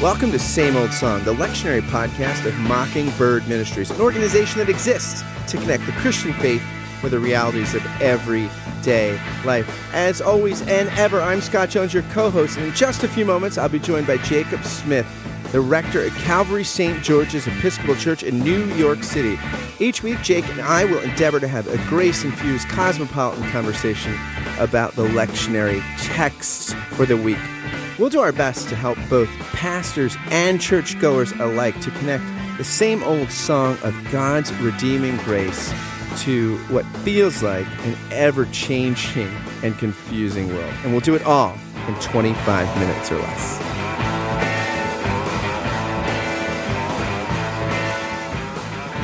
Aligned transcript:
Welcome 0.00 0.30
to 0.30 0.38
Same 0.38 0.76
Old 0.76 0.92
Song, 0.92 1.24
the 1.24 1.34
lectionary 1.34 1.80
podcast 1.80 2.46
of 2.46 2.54
Mockingbird 2.54 3.48
Ministries, 3.48 3.90
an 3.90 4.00
organization 4.00 4.60
that 4.60 4.68
exists 4.68 5.24
to 5.48 5.56
connect 5.56 5.86
the 5.86 5.92
Christian 5.92 6.32
faith 6.34 6.62
with 7.02 7.10
the 7.10 7.18
realities 7.18 7.74
of 7.74 7.84
everyday 8.00 9.20
life. 9.44 9.92
As 9.92 10.20
always 10.20 10.62
and 10.68 10.88
ever, 10.90 11.20
I'm 11.20 11.40
Scott 11.40 11.70
Jones, 11.70 11.92
your 11.92 12.04
co 12.04 12.30
host, 12.30 12.58
and 12.58 12.66
in 12.66 12.74
just 12.74 13.02
a 13.02 13.08
few 13.08 13.24
moments, 13.24 13.58
I'll 13.58 13.68
be 13.68 13.80
joined 13.80 14.06
by 14.06 14.18
Jacob 14.18 14.62
Smith, 14.62 15.04
the 15.50 15.60
rector 15.60 16.06
at 16.06 16.12
Calvary 16.12 16.62
St. 16.62 17.02
George's 17.02 17.48
Episcopal 17.48 17.96
Church 17.96 18.22
in 18.22 18.38
New 18.38 18.66
York 18.74 19.02
City. 19.02 19.36
Each 19.80 20.04
week, 20.04 20.22
Jake 20.22 20.48
and 20.48 20.60
I 20.60 20.84
will 20.84 21.00
endeavor 21.00 21.40
to 21.40 21.48
have 21.48 21.66
a 21.66 21.76
grace 21.88 22.22
infused 22.22 22.68
cosmopolitan 22.68 23.50
conversation 23.50 24.16
about 24.60 24.92
the 24.92 25.08
lectionary 25.08 25.82
texts 25.98 26.72
for 26.90 27.04
the 27.04 27.16
week. 27.16 27.38
We'll 27.98 28.10
do 28.10 28.20
our 28.20 28.30
best 28.30 28.68
to 28.68 28.76
help 28.76 28.96
both 29.10 29.28
pastors 29.52 30.16
and 30.30 30.60
churchgoers 30.60 31.32
alike 31.32 31.80
to 31.80 31.90
connect 31.90 32.22
the 32.56 32.62
same 32.62 33.02
old 33.02 33.28
song 33.32 33.76
of 33.82 33.92
God's 34.12 34.52
redeeming 34.54 35.16
grace 35.18 35.72
to 36.18 36.58
what 36.68 36.84
feels 36.98 37.42
like 37.42 37.66
an 37.84 37.96
ever 38.12 38.46
changing 38.46 39.28
and 39.64 39.76
confusing 39.78 40.46
world. 40.54 40.72
And 40.84 40.92
we'll 40.92 41.00
do 41.00 41.16
it 41.16 41.24
all 41.24 41.58
in 41.88 41.94
25 41.96 42.78
minutes 42.78 43.10
or 43.10 43.18
less. 43.18 43.60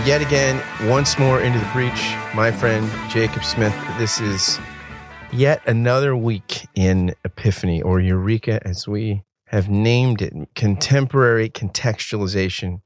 Yet 0.06 0.22
again, 0.22 0.62
once 0.88 1.18
more 1.18 1.40
into 1.40 1.58
the 1.58 1.70
breach, 1.72 2.14
my 2.32 2.52
friend 2.52 2.88
Jacob 3.10 3.42
Smith. 3.42 3.74
This 3.98 4.20
is 4.20 4.60
yet 5.32 5.62
another 5.66 6.14
week 6.14 6.68
in 6.74 7.14
Epiphany 7.36 7.82
or 7.82 8.00
Eureka, 8.00 8.60
as 8.66 8.86
we 8.86 9.22
have 9.46 9.68
named 9.68 10.22
it, 10.22 10.32
contemporary 10.54 11.48
contextualization 11.50 12.80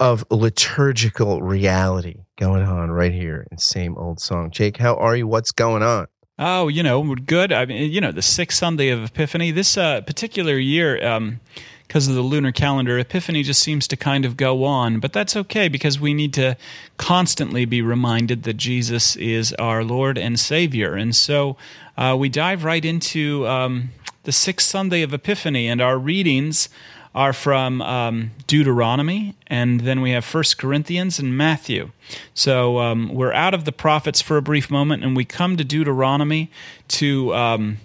of 0.00 0.24
liturgical 0.30 1.40
reality 1.42 2.16
going 2.36 2.62
on 2.62 2.90
right 2.90 3.12
here 3.12 3.46
in 3.50 3.58
same 3.58 3.96
old 3.96 4.20
song. 4.20 4.50
Jake, 4.50 4.76
how 4.76 4.96
are 4.96 5.16
you? 5.16 5.26
What's 5.26 5.52
going 5.52 5.82
on? 5.82 6.06
Oh, 6.38 6.66
you 6.66 6.82
know, 6.82 7.14
good. 7.14 7.52
I 7.52 7.64
mean, 7.64 7.92
you 7.92 8.00
know, 8.00 8.10
the 8.10 8.22
sixth 8.22 8.58
Sunday 8.58 8.88
of 8.88 9.04
Epiphany. 9.04 9.52
This 9.52 9.76
uh, 9.76 10.00
particular 10.00 10.58
year, 10.58 11.04
um, 11.06 11.40
because 11.86 12.08
of 12.08 12.14
the 12.14 12.22
lunar 12.22 12.52
calendar, 12.52 12.98
Epiphany 12.98 13.42
just 13.42 13.62
seems 13.62 13.86
to 13.88 13.96
kind 13.96 14.24
of 14.24 14.36
go 14.36 14.64
on. 14.64 15.00
But 15.00 15.12
that's 15.12 15.36
okay 15.36 15.68
because 15.68 16.00
we 16.00 16.14
need 16.14 16.32
to 16.34 16.56
constantly 16.96 17.64
be 17.64 17.82
reminded 17.82 18.42
that 18.44 18.54
Jesus 18.54 19.16
is 19.16 19.52
our 19.54 19.84
Lord 19.84 20.18
and 20.18 20.38
Savior. 20.38 20.94
And 20.94 21.14
so 21.14 21.56
uh, 21.96 22.16
we 22.18 22.28
dive 22.28 22.64
right 22.64 22.84
into 22.84 23.46
um, 23.46 23.90
the 24.24 24.32
sixth 24.32 24.68
Sunday 24.68 25.02
of 25.02 25.12
Epiphany, 25.14 25.68
and 25.68 25.80
our 25.80 25.98
readings 25.98 26.68
are 27.14 27.32
from 27.32 27.80
um, 27.82 28.32
Deuteronomy, 28.48 29.36
and 29.46 29.80
then 29.82 30.00
we 30.00 30.10
have 30.10 30.24
First 30.24 30.58
Corinthians 30.58 31.20
and 31.20 31.36
Matthew. 31.36 31.90
So 32.34 32.80
um, 32.80 33.14
we're 33.14 33.32
out 33.32 33.54
of 33.54 33.64
the 33.64 33.72
prophets 33.72 34.20
for 34.20 34.36
a 34.36 34.42
brief 34.42 34.68
moment, 34.70 35.04
and 35.04 35.16
we 35.16 35.24
come 35.24 35.56
to 35.56 35.64
Deuteronomy 35.64 36.50
to 36.88 37.32
um, 37.34 37.76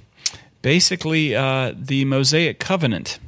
basically 0.63 1.35
uh, 1.35 1.73
the 1.77 2.05
Mosaic 2.05 2.59
covenant. 2.59 3.19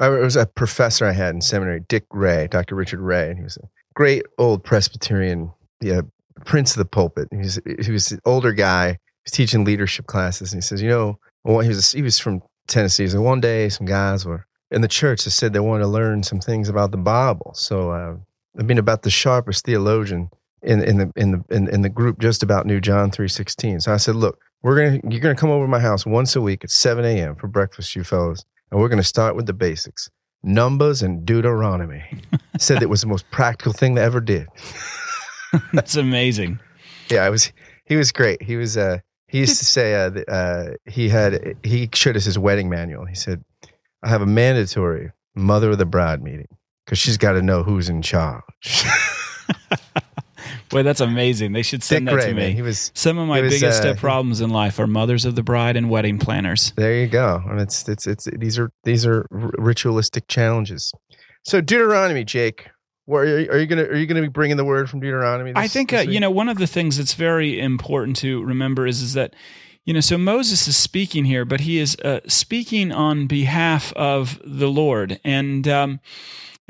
I 0.00 0.08
was 0.08 0.36
a 0.36 0.46
professor 0.46 1.04
I 1.04 1.12
had 1.12 1.34
in 1.34 1.42
seminary, 1.42 1.80
Dick 1.88 2.06
Ray, 2.10 2.48
Dr. 2.50 2.74
Richard 2.74 3.00
Ray, 3.00 3.28
and 3.28 3.36
he 3.36 3.44
was 3.44 3.58
a 3.58 3.68
great 3.94 4.24
old 4.38 4.64
Presbyterian, 4.64 5.52
yeah, 5.80 6.00
prince 6.46 6.72
of 6.72 6.78
the 6.78 6.86
pulpit. 6.86 7.28
He 7.30 7.36
was 7.36 7.60
he 7.84 7.92
was 7.92 8.10
an 8.10 8.20
older 8.24 8.52
guy. 8.52 8.92
He 8.92 8.96
was 9.26 9.32
teaching 9.32 9.64
leadership 9.64 10.06
classes, 10.06 10.52
and 10.52 10.62
he 10.62 10.66
says, 10.66 10.80
you 10.80 10.88
know, 10.88 11.18
well, 11.44 11.60
he 11.60 11.68
was 11.68 11.92
he 11.92 12.00
was 12.00 12.18
from 12.18 12.42
Tennessee. 12.66 13.08
So 13.08 13.20
one 13.20 13.40
day, 13.40 13.68
some 13.68 13.86
guys 13.86 14.24
were 14.24 14.46
in 14.70 14.80
the 14.80 14.88
church 14.88 15.24
that 15.24 15.32
said 15.32 15.52
they 15.52 15.60
wanted 15.60 15.84
to 15.84 15.88
learn 15.88 16.22
some 16.22 16.40
things 16.40 16.70
about 16.70 16.92
the 16.92 16.96
Bible. 16.96 17.52
So 17.54 17.90
uh, 17.90 18.16
I 18.58 18.62
mean, 18.62 18.78
about 18.78 19.02
the 19.02 19.10
sharpest 19.10 19.66
theologian 19.66 20.30
in 20.62 20.82
in 20.82 20.96
the 20.96 21.12
in 21.14 21.32
the 21.32 21.44
in, 21.50 21.68
in 21.68 21.82
the 21.82 21.90
group 21.90 22.20
just 22.20 22.42
about 22.42 22.64
knew 22.64 22.80
John 22.80 23.10
three 23.10 23.28
sixteen. 23.28 23.80
So 23.80 23.92
I 23.92 23.98
said, 23.98 24.16
look, 24.16 24.40
we're 24.62 24.76
gonna 24.76 25.00
you're 25.10 25.20
gonna 25.20 25.34
come 25.34 25.50
over 25.50 25.66
to 25.66 25.70
my 25.70 25.80
house 25.80 26.06
once 26.06 26.34
a 26.36 26.40
week 26.40 26.64
at 26.64 26.70
seven 26.70 27.04
a.m. 27.04 27.34
for 27.34 27.48
breakfast, 27.48 27.94
you 27.94 28.02
fellows 28.02 28.46
and 28.70 28.80
we're 28.80 28.88
going 28.88 28.98
to 28.98 29.04
start 29.04 29.36
with 29.36 29.46
the 29.46 29.52
basics 29.52 30.10
Numbers 30.42 31.02
and 31.02 31.26
Deuteronomy. 31.26 32.02
Said 32.58 32.82
it 32.82 32.88
was 32.88 33.02
the 33.02 33.06
most 33.06 33.30
practical 33.30 33.72
thing 33.72 33.94
they 33.94 34.02
ever 34.02 34.20
did. 34.20 34.48
That's 35.72 35.96
amazing. 35.96 36.58
Yeah, 37.10 37.24
I 37.24 37.30
was. 37.30 37.52
He 37.84 37.96
was 37.96 38.12
great. 38.12 38.42
He 38.42 38.56
was. 38.56 38.76
Uh, 38.76 38.98
he 39.28 39.38
used 39.38 39.58
to 39.58 39.64
say 39.64 39.94
uh, 39.94 40.10
uh, 40.28 40.70
he 40.86 41.08
had 41.08 41.56
he 41.62 41.88
showed 41.94 42.16
us 42.16 42.24
his 42.24 42.38
wedding 42.38 42.68
manual. 42.68 43.04
He 43.04 43.14
said, 43.14 43.44
"I 44.02 44.08
have 44.08 44.22
a 44.22 44.26
mandatory 44.26 45.12
mother 45.34 45.70
of 45.70 45.78
the 45.78 45.86
bride 45.86 46.22
meeting 46.22 46.48
because 46.84 46.98
she's 46.98 47.16
got 47.16 47.32
to 47.32 47.42
know 47.42 47.62
who's 47.62 47.88
in 47.88 48.02
charge." 48.02 48.42
Boy, 50.70 50.84
that's 50.84 51.00
amazing. 51.00 51.52
They 51.52 51.62
should 51.62 51.82
send 51.82 52.06
Dick 52.06 52.20
that 52.20 52.26
to 52.26 52.34
me. 52.34 52.52
He 52.52 52.62
was 52.62 52.92
Some 52.94 53.18
of 53.18 53.26
my 53.26 53.40
was, 53.40 53.52
biggest 53.52 53.84
uh, 53.84 53.94
problems 53.94 54.40
in 54.40 54.50
life 54.50 54.78
are 54.78 54.86
mothers 54.86 55.24
of 55.24 55.34
the 55.34 55.42
bride 55.42 55.76
and 55.76 55.90
wedding 55.90 56.18
planners. 56.18 56.72
There 56.76 56.94
you 56.94 57.08
go. 57.08 57.42
And 57.48 57.60
it's 57.60 57.88
it's 57.88 58.06
it's 58.06 58.28
these 58.36 58.58
are 58.58 58.70
these 58.84 59.04
are 59.04 59.26
ritualistic 59.30 60.28
challenges. 60.28 60.92
So 61.44 61.60
Deuteronomy, 61.60 62.22
Jake, 62.24 62.68
where 63.06 63.24
are 63.24 63.40
you, 63.40 63.50
are 63.50 63.58
you 63.58 63.66
gonna 63.66 63.82
are 63.82 63.96
you 63.96 64.06
gonna 64.06 64.22
be 64.22 64.28
bringing 64.28 64.56
the 64.56 64.64
word 64.64 64.88
from 64.88 65.00
Deuteronomy? 65.00 65.52
I 65.56 65.62
this- 65.62 65.72
think 65.72 65.92
uh, 65.92 65.98
you 65.98 66.20
know 66.20 66.30
one 66.30 66.48
of 66.48 66.58
the 66.58 66.68
things 66.68 66.96
that's 66.98 67.14
very 67.14 67.58
important 67.58 68.16
to 68.18 68.42
remember 68.44 68.86
is 68.86 69.02
is 69.02 69.14
that 69.14 69.34
you 69.84 69.92
know 69.92 70.00
so 70.00 70.16
Moses 70.16 70.68
is 70.68 70.76
speaking 70.76 71.24
here, 71.24 71.44
but 71.44 71.60
he 71.60 71.78
is 71.78 71.96
uh, 72.04 72.20
speaking 72.28 72.92
on 72.92 73.26
behalf 73.26 73.92
of 73.94 74.40
the 74.44 74.68
Lord, 74.68 75.18
and 75.24 75.66
um, 75.66 76.00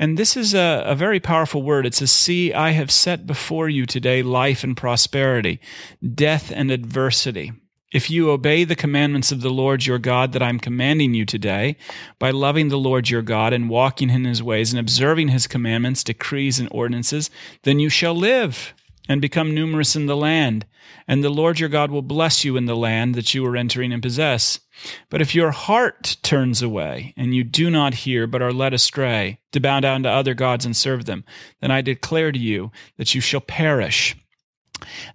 and 0.01 0.17
this 0.17 0.35
is 0.35 0.55
a, 0.55 0.83
a 0.85 0.95
very 0.95 1.19
powerful 1.19 1.61
word. 1.61 1.85
It 1.85 1.93
says, 1.93 2.11
"See, 2.11 2.51
I 2.53 2.71
have 2.71 2.89
set 2.89 3.27
before 3.27 3.69
you 3.69 3.85
today 3.85 4.23
life 4.23 4.63
and 4.63 4.75
prosperity, 4.75 5.61
death 6.15 6.51
and 6.53 6.71
adversity." 6.71 7.53
If 7.93 8.09
you 8.09 8.31
obey 8.31 8.63
the 8.63 8.75
commandments 8.75 9.31
of 9.31 9.41
the 9.41 9.49
Lord 9.49 9.85
your 9.85 9.99
God 9.99 10.31
that 10.31 10.41
I'm 10.41 10.59
commanding 10.59 11.13
you 11.13 11.25
today, 11.25 11.75
by 12.19 12.31
loving 12.31 12.69
the 12.69 12.79
Lord 12.79 13.09
your 13.09 13.21
God 13.21 13.53
and 13.53 13.69
walking 13.69 14.09
in 14.09 14.23
his 14.23 14.41
ways 14.41 14.71
and 14.71 14.79
observing 14.79 15.27
his 15.27 15.45
commandments, 15.45 16.03
decrees, 16.03 16.57
and 16.57 16.69
ordinances, 16.71 17.29
then 17.63 17.79
you 17.79 17.89
shall 17.89 18.15
live 18.15 18.73
and 19.09 19.21
become 19.21 19.53
numerous 19.53 19.95
in 19.95 20.05
the 20.05 20.15
land. 20.15 20.65
And 21.07 21.23
the 21.23 21.29
Lord 21.29 21.59
your 21.59 21.69
God 21.69 21.91
will 21.91 22.01
bless 22.01 22.43
you 22.43 22.57
in 22.57 22.65
the 22.65 22.75
land 22.75 23.15
that 23.15 23.33
you 23.33 23.45
are 23.45 23.55
entering 23.55 23.91
and 23.91 24.01
possess. 24.01 24.59
But 25.09 25.21
if 25.21 25.35
your 25.35 25.51
heart 25.51 26.17
turns 26.21 26.61
away 26.61 27.13
and 27.17 27.35
you 27.35 27.43
do 27.43 27.69
not 27.69 27.93
hear, 27.93 28.27
but 28.27 28.41
are 28.41 28.53
led 28.53 28.73
astray 28.73 29.39
to 29.51 29.59
bow 29.59 29.79
down 29.79 30.03
to 30.03 30.09
other 30.09 30.33
gods 30.33 30.65
and 30.65 30.75
serve 30.75 31.05
them, 31.05 31.23
then 31.59 31.71
I 31.71 31.81
declare 31.81 32.31
to 32.31 32.39
you 32.39 32.71
that 32.97 33.13
you 33.13 33.21
shall 33.21 33.41
perish. 33.41 34.15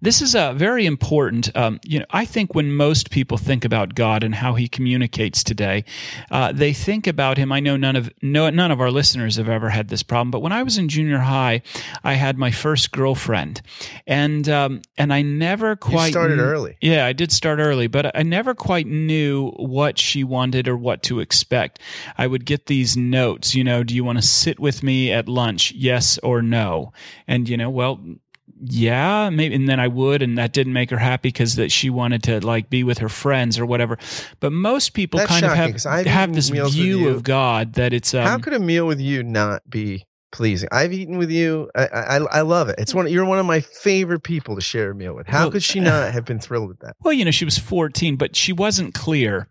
This 0.00 0.22
is 0.22 0.34
a 0.34 0.52
very 0.54 0.86
important. 0.86 1.54
Um, 1.56 1.80
you 1.84 1.98
know, 1.98 2.06
I 2.10 2.24
think 2.24 2.54
when 2.54 2.74
most 2.74 3.10
people 3.10 3.38
think 3.38 3.64
about 3.64 3.94
God 3.94 4.22
and 4.22 4.34
how 4.34 4.54
He 4.54 4.68
communicates 4.68 5.42
today, 5.42 5.84
uh, 6.30 6.52
they 6.52 6.72
think 6.72 7.06
about 7.06 7.38
Him. 7.38 7.52
I 7.52 7.60
know 7.60 7.76
none 7.76 7.96
of 7.96 8.10
no, 8.22 8.48
none 8.50 8.70
of 8.70 8.80
our 8.80 8.90
listeners 8.90 9.36
have 9.36 9.48
ever 9.48 9.68
had 9.68 9.88
this 9.88 10.02
problem, 10.02 10.30
but 10.30 10.40
when 10.40 10.52
I 10.52 10.62
was 10.62 10.78
in 10.78 10.88
junior 10.88 11.18
high, 11.18 11.62
I 12.04 12.14
had 12.14 12.38
my 12.38 12.50
first 12.50 12.92
girlfriend, 12.92 13.62
and 14.06 14.48
um, 14.48 14.82
and 14.96 15.12
I 15.12 15.22
never 15.22 15.76
quite 15.76 16.10
started 16.10 16.36
kn- 16.36 16.48
early. 16.48 16.76
Yeah, 16.80 17.06
I 17.06 17.12
did 17.12 17.32
start 17.32 17.58
early, 17.58 17.86
but 17.86 18.16
I 18.16 18.22
never 18.22 18.54
quite 18.54 18.86
knew 18.86 19.50
what 19.56 19.98
she 19.98 20.24
wanted 20.24 20.68
or 20.68 20.76
what 20.76 21.02
to 21.04 21.20
expect. 21.20 21.80
I 22.18 22.26
would 22.26 22.44
get 22.44 22.66
these 22.66 22.96
notes. 22.96 23.54
You 23.54 23.64
know, 23.64 23.82
do 23.82 23.94
you 23.94 24.04
want 24.04 24.18
to 24.18 24.26
sit 24.26 24.60
with 24.60 24.82
me 24.82 25.12
at 25.12 25.28
lunch? 25.28 25.72
Yes 25.72 26.18
or 26.22 26.42
no? 26.42 26.92
And 27.26 27.48
you 27.48 27.56
know, 27.56 27.70
well 27.70 28.00
yeah, 28.60 29.28
maybe, 29.30 29.54
and 29.54 29.68
then 29.68 29.80
I 29.80 29.88
would, 29.88 30.22
and 30.22 30.38
that 30.38 30.52
didn't 30.52 30.72
make 30.72 30.90
her 30.90 30.96
happy 30.96 31.28
because 31.28 31.56
that 31.56 31.70
she 31.70 31.90
wanted 31.90 32.22
to 32.24 32.44
like 32.44 32.70
be 32.70 32.84
with 32.84 32.98
her 32.98 33.08
friends 33.08 33.58
or 33.58 33.66
whatever. 33.66 33.98
But 34.40 34.52
most 34.52 34.94
people 34.94 35.18
That's 35.18 35.30
kind 35.30 35.44
shocking, 35.44 35.74
of 35.74 35.82
have 36.06 36.30
I've 36.30 36.34
this 36.34 36.48
view 36.48 37.08
of 37.08 37.22
God 37.22 37.74
that 37.74 37.92
it's 37.92 38.14
um, 38.14 38.26
How 38.26 38.38
could 38.38 38.54
a 38.54 38.58
meal 38.58 38.86
with 38.86 39.00
you 39.00 39.22
not 39.22 39.68
be 39.68 40.06
pleasing? 40.36 40.68
I've 40.70 40.92
eaten 40.92 41.16
with 41.16 41.30
you. 41.30 41.70
I 41.74 41.86
I, 41.86 42.16
I 42.16 42.40
love 42.42 42.68
it. 42.68 42.76
It's 42.78 42.94
one. 42.94 43.10
You're 43.10 43.24
one 43.24 43.38
of 43.38 43.46
my 43.46 43.60
favorite 43.60 44.20
people 44.20 44.54
to 44.54 44.60
share 44.60 44.90
a 44.90 44.94
meal 44.94 45.14
with. 45.14 45.26
How 45.26 45.44
Well, 45.44 45.52
could 45.52 45.62
she 45.62 45.80
not 45.80 46.12
have 46.12 46.26
been 46.26 46.38
thrilled 46.38 46.68
with 46.68 46.80
that? 46.80 46.94
Well, 47.02 47.14
you 47.14 47.24
know, 47.24 47.30
she 47.30 47.46
was 47.46 47.56
14, 47.56 48.16
but 48.16 48.36
she 48.36 48.52
wasn't 48.52 48.92
clear. 48.92 49.48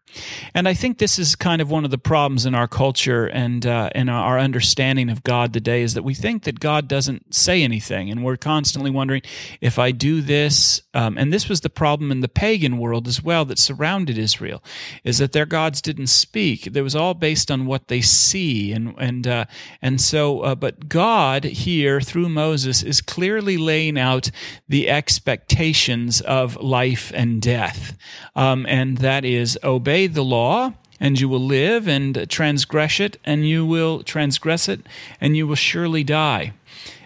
And 0.54 0.68
I 0.68 0.74
think 0.74 1.00
this 1.00 1.18
is 1.20 1.36
kind 1.36 1.62
of 1.62 1.72
one 1.72 1.86
of 1.86 1.92
the 1.92 1.98
problems 1.98 2.46
in 2.46 2.56
our 2.56 2.68
culture 2.68 3.26
and 3.26 3.66
uh, 3.66 3.90
in 3.96 4.10
our 4.10 4.40
understanding 4.40 5.10
of 5.10 5.24
God 5.24 5.54
today 5.54 5.82
is 5.82 5.96
that 5.96 6.04
we 6.04 6.14
think 6.14 6.44
that 6.44 6.60
God 6.60 6.88
doesn't 6.88 7.34
say 7.34 7.64
anything. 7.64 8.12
And 8.12 8.24
we're 8.24 8.38
constantly 8.38 8.92
wondering 8.92 9.24
if 9.62 9.80
I 9.80 9.92
do 9.92 10.22
this. 10.22 10.82
Um, 10.94 11.18
and 11.18 11.34
this 11.34 11.50
was 11.50 11.62
the 11.62 11.70
problem 11.70 12.12
in 12.12 12.22
the 12.22 12.30
pagan 12.30 12.78
world 12.78 13.08
as 13.08 13.24
well 13.24 13.44
that 13.46 13.60
surrounded 13.60 14.18
Israel, 14.18 14.64
is 15.04 15.18
that 15.18 15.32
their 15.32 15.46
gods 15.46 15.82
didn't 15.82 16.08
speak. 16.08 16.68
It 16.68 16.82
was 16.82 16.96
all 16.96 17.14
based 17.14 17.50
on 17.50 17.66
what 17.66 17.88
they 17.88 18.02
see. 18.02 18.72
And, 18.72 18.94
and, 18.98 19.28
uh, 19.28 19.46
and 19.82 20.00
so, 20.00 20.42
uh, 20.42 20.56
but 20.56 20.75
God 20.88 21.44
here 21.44 22.02
through 22.02 22.30
Moses 22.30 22.84
is 22.84 23.02
clearly 23.02 23.58
laying 23.58 23.98
out 23.98 24.32
the 24.68 24.90
expectations 24.90 26.22
of 26.22 26.56
life 26.58 27.12
and 27.16 27.42
death. 27.42 27.98
Um, 28.36 28.66
and 28.68 28.98
that 29.00 29.26
is 29.26 29.58
obey 29.64 30.08
the 30.08 30.24
law. 30.24 30.74
and 31.00 31.20
you 31.20 31.30
will 31.30 31.40
live 31.40 31.88
and 31.88 32.30
transgress 32.30 33.00
it, 33.00 33.18
and 33.26 33.48
you 33.48 33.66
will 33.66 34.04
transgress 34.04 34.70
it, 34.70 34.82
and 35.20 35.36
you 35.36 35.48
will 35.48 35.56
surely 35.56 36.04
die. 36.04 36.54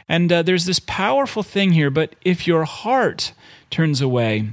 And 0.07 0.31
uh, 0.31 0.41
there's 0.41 0.65
this 0.65 0.79
powerful 0.79 1.43
thing 1.43 1.71
here, 1.71 1.89
but 1.89 2.15
if 2.23 2.47
your 2.47 2.65
heart 2.65 3.33
turns 3.69 4.01
away, 4.01 4.49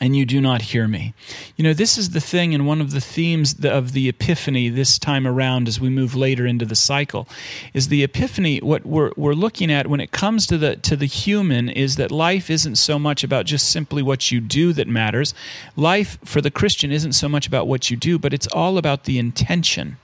and 0.00 0.16
you 0.16 0.24
do 0.24 0.40
not 0.40 0.62
hear 0.62 0.86
me. 0.86 1.14
You 1.56 1.64
know, 1.64 1.74
this 1.74 1.98
is 1.98 2.10
the 2.10 2.20
thing, 2.20 2.54
and 2.54 2.66
one 2.66 2.80
of 2.80 2.92
the 2.92 3.00
themes 3.00 3.54
of 3.64 3.92
the 3.92 4.08
Epiphany 4.08 4.68
this 4.68 4.98
time 4.98 5.26
around 5.26 5.68
as 5.68 5.80
we 5.80 5.88
move 5.88 6.14
later 6.14 6.46
into 6.46 6.64
the 6.64 6.76
cycle 6.76 7.28
is 7.74 7.88
the 7.88 8.02
Epiphany. 8.02 8.58
What 8.58 8.86
we're, 8.86 9.12
we're 9.16 9.34
looking 9.34 9.72
at 9.72 9.88
when 9.88 10.00
it 10.00 10.12
comes 10.12 10.46
to 10.48 10.58
the, 10.58 10.76
to 10.76 10.96
the 10.96 11.06
human 11.06 11.68
is 11.68 11.96
that 11.96 12.10
life 12.10 12.50
isn't 12.50 12.76
so 12.76 12.98
much 12.98 13.24
about 13.24 13.46
just 13.46 13.70
simply 13.70 14.02
what 14.02 14.30
you 14.30 14.40
do 14.40 14.72
that 14.74 14.88
matters. 14.88 15.34
Life 15.76 16.18
for 16.24 16.40
the 16.40 16.50
Christian 16.50 16.92
isn't 16.92 17.12
so 17.12 17.28
much 17.28 17.46
about 17.46 17.66
what 17.66 17.90
you 17.90 17.96
do, 17.96 18.18
but 18.18 18.32
it's 18.32 18.46
all 18.48 18.78
about 18.78 19.04
the 19.04 19.18
intention. 19.18 19.96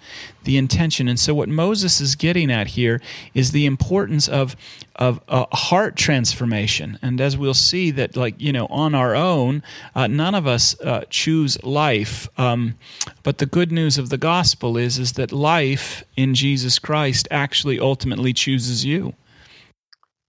The 0.45 0.57
intention. 0.57 1.09
And 1.09 1.19
so, 1.19 1.35
what 1.35 1.49
Moses 1.49 2.01
is 2.01 2.15
getting 2.15 2.51
at 2.51 2.69
here 2.69 3.01
is 3.35 3.53
the 3.53 3.67
importance 3.67 4.29
of 4.29 4.57
of 4.97 5.21
a 5.29 5.47
heart 5.57 5.97
transformation. 5.97 6.99
And 7.03 7.21
as 7.21 7.37
we'll 7.37 7.55
see, 7.55 7.91
that 7.93 8.17
like 8.17 8.41
you 8.41 8.53
know, 8.53 8.67
on 8.67 8.95
our 8.95 9.15
own, 9.15 9.63
uh, 9.95 10.07
none 10.07 10.35
of 10.35 10.47
us 10.47 10.79
uh, 10.81 11.05
choose 11.11 11.63
life. 11.63 12.29
Um, 12.39 12.77
but 13.23 13.39
the 13.39 13.47
good 13.47 13.73
news 13.73 13.99
of 13.99 14.09
the 14.09 14.19
gospel 14.19 14.77
is 14.77 14.99
is 14.99 15.13
that 15.13 15.33
life 15.33 16.05
in 16.17 16.35
Jesus 16.35 16.79
Christ 16.79 17.27
actually 17.31 17.81
ultimately 17.81 18.33
chooses 18.33 18.85
you. 18.85 19.15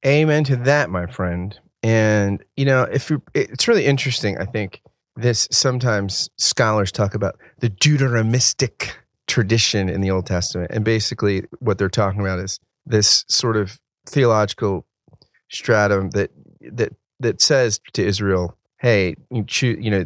Amen 0.06 0.44
to 0.46 0.56
that, 0.58 0.90
my 0.90 1.08
friend. 1.08 1.58
And 1.84 2.44
you 2.56 2.66
know, 2.66 2.84
if 2.84 3.10
you, 3.10 3.22
it's 3.34 3.68
really 3.68 3.86
interesting, 3.86 4.38
I 4.38 4.46
think 4.46 4.82
this 5.16 5.48
sometimes 5.52 6.30
scholars 6.38 6.92
talk 6.92 7.16
about 7.16 7.40
the 7.60 7.70
Deuteronomistic 7.70 8.92
tradition 9.28 9.90
in 9.90 10.02
the 10.02 10.12
Old 10.12 10.26
Testament, 10.26 10.72
and 10.72 10.84
basically 10.84 11.44
what 11.60 11.78
they're 11.78 11.90
talking 11.90 12.22
about 12.22 12.40
is 12.40 12.60
this 12.86 13.26
sort 13.28 13.58
of 13.58 13.80
theological 14.06 14.86
stratum 15.50 16.12
that 16.12 16.32
that 16.62 16.94
that 17.20 17.42
says 17.42 17.80
to 17.94 18.06
Israel, 18.06 18.58
"Hey, 18.78 19.16
you 19.32 19.44
choose. 19.46 19.78
You 19.84 19.92
know, 19.92 20.06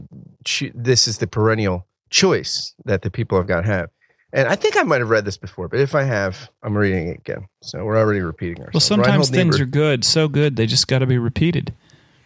this 0.74 1.08
is 1.08 1.18
the 1.18 1.28
perennial 1.28 1.86
choice 2.10 2.74
that 2.86 3.02
the 3.02 3.10
people 3.10 3.38
of 3.38 3.48
God 3.48 3.66
have." 3.66 3.90
And 4.32 4.48
I 4.48 4.56
think 4.56 4.78
I 4.78 4.84
might 4.84 5.00
have 5.00 5.10
read 5.10 5.26
this 5.26 5.38
before, 5.38 5.68
but 5.68 5.80
if 5.80 5.96
I 5.96 6.04
have, 6.04 6.50
I'm 6.62 6.78
reading 6.78 7.08
it 7.08 7.18
again. 7.18 7.48
So 7.64 7.84
we're 7.84 7.98
already 7.98 8.22
repeating 8.22 8.60
ourselves. 8.60 8.74
Well, 8.76 8.82
sometimes 8.82 9.08
Reinhold 9.08 9.30
things 9.30 9.56
Niebuhr, 9.56 9.64
are 9.64 9.92
good, 9.92 10.06
so 10.06 10.28
good 10.28 10.56
they 10.56 10.68
just 10.68 10.88
got 10.88 11.00
to 11.00 11.08
be 11.08 11.18
repeated. 11.18 11.74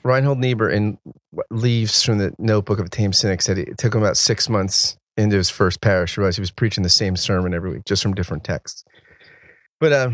Reinhold 0.04 0.40
Niebuhr 0.40 0.70
in 0.70 0.98
Leaves 1.50 2.04
from 2.04 2.18
the 2.18 2.34
Notebook 2.38 2.80
of 2.80 2.88
a 2.88 2.90
Tame 2.90 3.14
Cynic 3.14 3.42
said 3.42 3.58
it 3.58 3.78
took 3.78 3.96
him 3.96 4.02
about 4.02 4.18
six 4.18 4.50
months 4.50 4.98
into 5.18 5.36
his 5.36 5.50
first 5.50 5.82
parish. 5.82 6.18
Realized 6.18 6.38
he 6.38 6.42
was 6.42 6.52
preaching 6.52 6.84
the 6.84 6.90
same 6.90 7.16
sermon 7.16 7.54
every 7.54 7.72
week, 7.72 7.86
just 7.86 8.04
from 8.04 8.14
different 8.14 8.44
texts. 8.44 8.84
But 9.80 9.92
uh, 9.92 10.12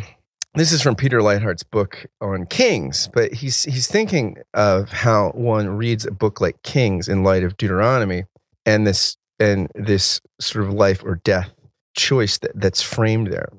this 0.55 0.71
is 0.71 0.81
from 0.81 0.95
Peter 0.95 1.19
Leithart's 1.19 1.63
book 1.63 2.05
on 2.21 2.45
Kings, 2.47 3.07
but 3.13 3.33
he's 3.33 3.63
he's 3.63 3.87
thinking 3.87 4.37
of 4.53 4.89
how 4.89 5.29
one 5.31 5.69
reads 5.69 6.05
a 6.05 6.11
book 6.11 6.41
like 6.41 6.61
Kings 6.63 7.07
in 7.07 7.23
light 7.23 7.43
of 7.43 7.57
Deuteronomy 7.57 8.23
and 8.65 8.85
this 8.87 9.17
and 9.39 9.69
this 9.75 10.19
sort 10.41 10.65
of 10.65 10.73
life 10.73 11.03
or 11.03 11.21
death 11.23 11.51
choice 11.95 12.37
that, 12.39 12.51
that's 12.55 12.81
framed 12.81 13.27
there. 13.27 13.49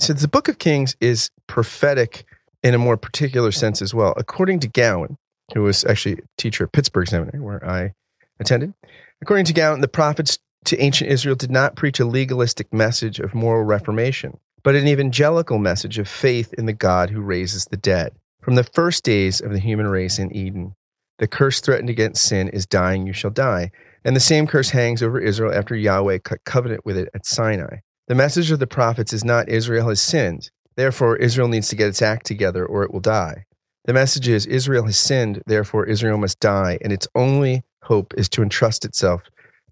So 0.00 0.12
the 0.12 0.28
book 0.28 0.48
of 0.48 0.58
Kings 0.58 0.96
is 1.00 1.30
prophetic 1.46 2.24
in 2.62 2.74
a 2.74 2.78
more 2.78 2.96
particular 2.96 3.52
sense 3.52 3.80
as 3.80 3.94
well. 3.94 4.14
According 4.16 4.60
to 4.60 4.68
Gowan, 4.68 5.16
who 5.54 5.62
was 5.62 5.84
actually 5.84 6.14
a 6.14 6.26
teacher 6.36 6.64
at 6.64 6.72
Pittsburgh 6.72 7.06
Seminary, 7.06 7.40
where 7.40 7.64
I 7.64 7.92
attended, 8.40 8.74
according 9.22 9.44
to 9.46 9.52
Gowan, 9.52 9.82
the 9.82 9.88
prophets 9.88 10.38
to 10.64 10.78
ancient 10.78 11.10
Israel 11.10 11.36
did 11.36 11.50
not 11.50 11.76
preach 11.76 12.00
a 12.00 12.06
legalistic 12.06 12.72
message 12.72 13.20
of 13.20 13.34
moral 13.34 13.64
reformation 13.64 14.38
but 14.64 14.74
an 14.74 14.88
evangelical 14.88 15.58
message 15.58 15.98
of 15.98 16.08
faith 16.08 16.52
in 16.54 16.66
the 16.66 16.72
God 16.72 17.10
who 17.10 17.20
raises 17.20 17.66
the 17.66 17.76
dead. 17.76 18.16
From 18.40 18.56
the 18.56 18.64
first 18.64 19.04
days 19.04 19.40
of 19.40 19.52
the 19.52 19.60
human 19.60 19.86
race 19.86 20.18
in 20.18 20.34
Eden, 20.34 20.74
the 21.18 21.28
curse 21.28 21.60
threatened 21.60 21.90
against 21.90 22.24
sin 22.24 22.48
is 22.48 22.66
dying, 22.66 23.06
you 23.06 23.12
shall 23.12 23.30
die. 23.30 23.70
And 24.04 24.16
the 24.16 24.20
same 24.20 24.46
curse 24.46 24.70
hangs 24.70 25.02
over 25.02 25.20
Israel 25.20 25.54
after 25.54 25.76
Yahweh 25.76 26.18
cut 26.24 26.42
covenant 26.44 26.84
with 26.84 26.96
it 26.96 27.08
at 27.14 27.26
Sinai. 27.26 27.78
The 28.08 28.14
message 28.14 28.50
of 28.50 28.58
the 28.58 28.66
prophets 28.66 29.12
is 29.12 29.24
not 29.24 29.48
Israel 29.48 29.88
has 29.90 30.02
sinned. 30.02 30.50
Therefore, 30.76 31.16
Israel 31.16 31.48
needs 31.48 31.68
to 31.68 31.76
get 31.76 31.88
its 31.88 32.02
act 32.02 32.26
together 32.26 32.66
or 32.66 32.82
it 32.82 32.92
will 32.92 33.00
die. 33.00 33.44
The 33.84 33.92
message 33.92 34.28
is 34.28 34.46
Israel 34.46 34.86
has 34.86 34.98
sinned, 34.98 35.42
therefore, 35.46 35.84
Israel 35.84 36.18
must 36.18 36.40
die. 36.40 36.78
And 36.80 36.92
its 36.92 37.06
only 37.14 37.62
hope 37.82 38.14
is 38.16 38.30
to 38.30 38.42
entrust 38.42 38.84
itself 38.84 39.22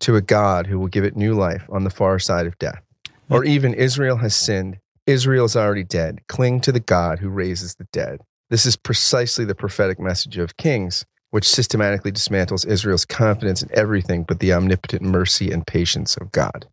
to 0.03 0.17
a 0.17 0.21
God 0.21 0.67
who 0.67 0.79
will 0.79 0.89
give 0.89 1.05
it 1.05 1.17
new 1.17 1.35
life 1.35 1.67
on 1.71 1.85
the 1.85 1.91
far 1.91 2.19
side 2.19 2.47
of 2.47 2.59
death. 2.59 2.83
Or 3.31 3.45
even 3.45 3.73
Israel 3.73 4.19
has 4.19 4.37
sinned, 4.37 4.79
Israel 5.07 5.47
is 5.47 5.57
already 5.57 5.85
dead. 5.85 6.21
Cling 6.29 6.61
to 6.63 6.73
the 6.73 6.81
God 6.81 7.19
who 7.19 7.29
raises 7.29 7.77
the 7.77 7.87
dead. 7.93 8.21
This 8.51 8.67
is 8.67 8.77
precisely 8.77 9.45
the 9.45 9.55
prophetic 9.55 9.99
message 9.99 10.37
of 10.37 10.57
Kings, 10.59 11.07
which 11.31 11.49
systematically 11.49 12.13
dismantles 12.13 12.67
Israel's 12.67 13.07
confidence 13.07 13.63
in 13.63 13.71
everything 13.73 14.25
but 14.25 14.41
the 14.41 14.53
omnipotent 14.53 15.03
mercy 15.03 15.51
and 15.51 15.67
patience 15.67 16.17
of 16.19 16.31
God. 16.31 16.67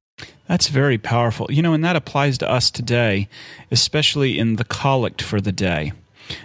That's 0.47 0.67
very 0.67 0.97
powerful. 0.97 1.47
You 1.49 1.61
know, 1.61 1.73
and 1.73 1.85
that 1.85 1.95
applies 1.95 2.37
to 2.39 2.49
us 2.49 2.69
today, 2.69 3.29
especially 3.71 4.37
in 4.37 4.57
the 4.57 4.65
collect 4.65 5.21
for 5.21 5.39
the 5.39 5.53
day. 5.53 5.93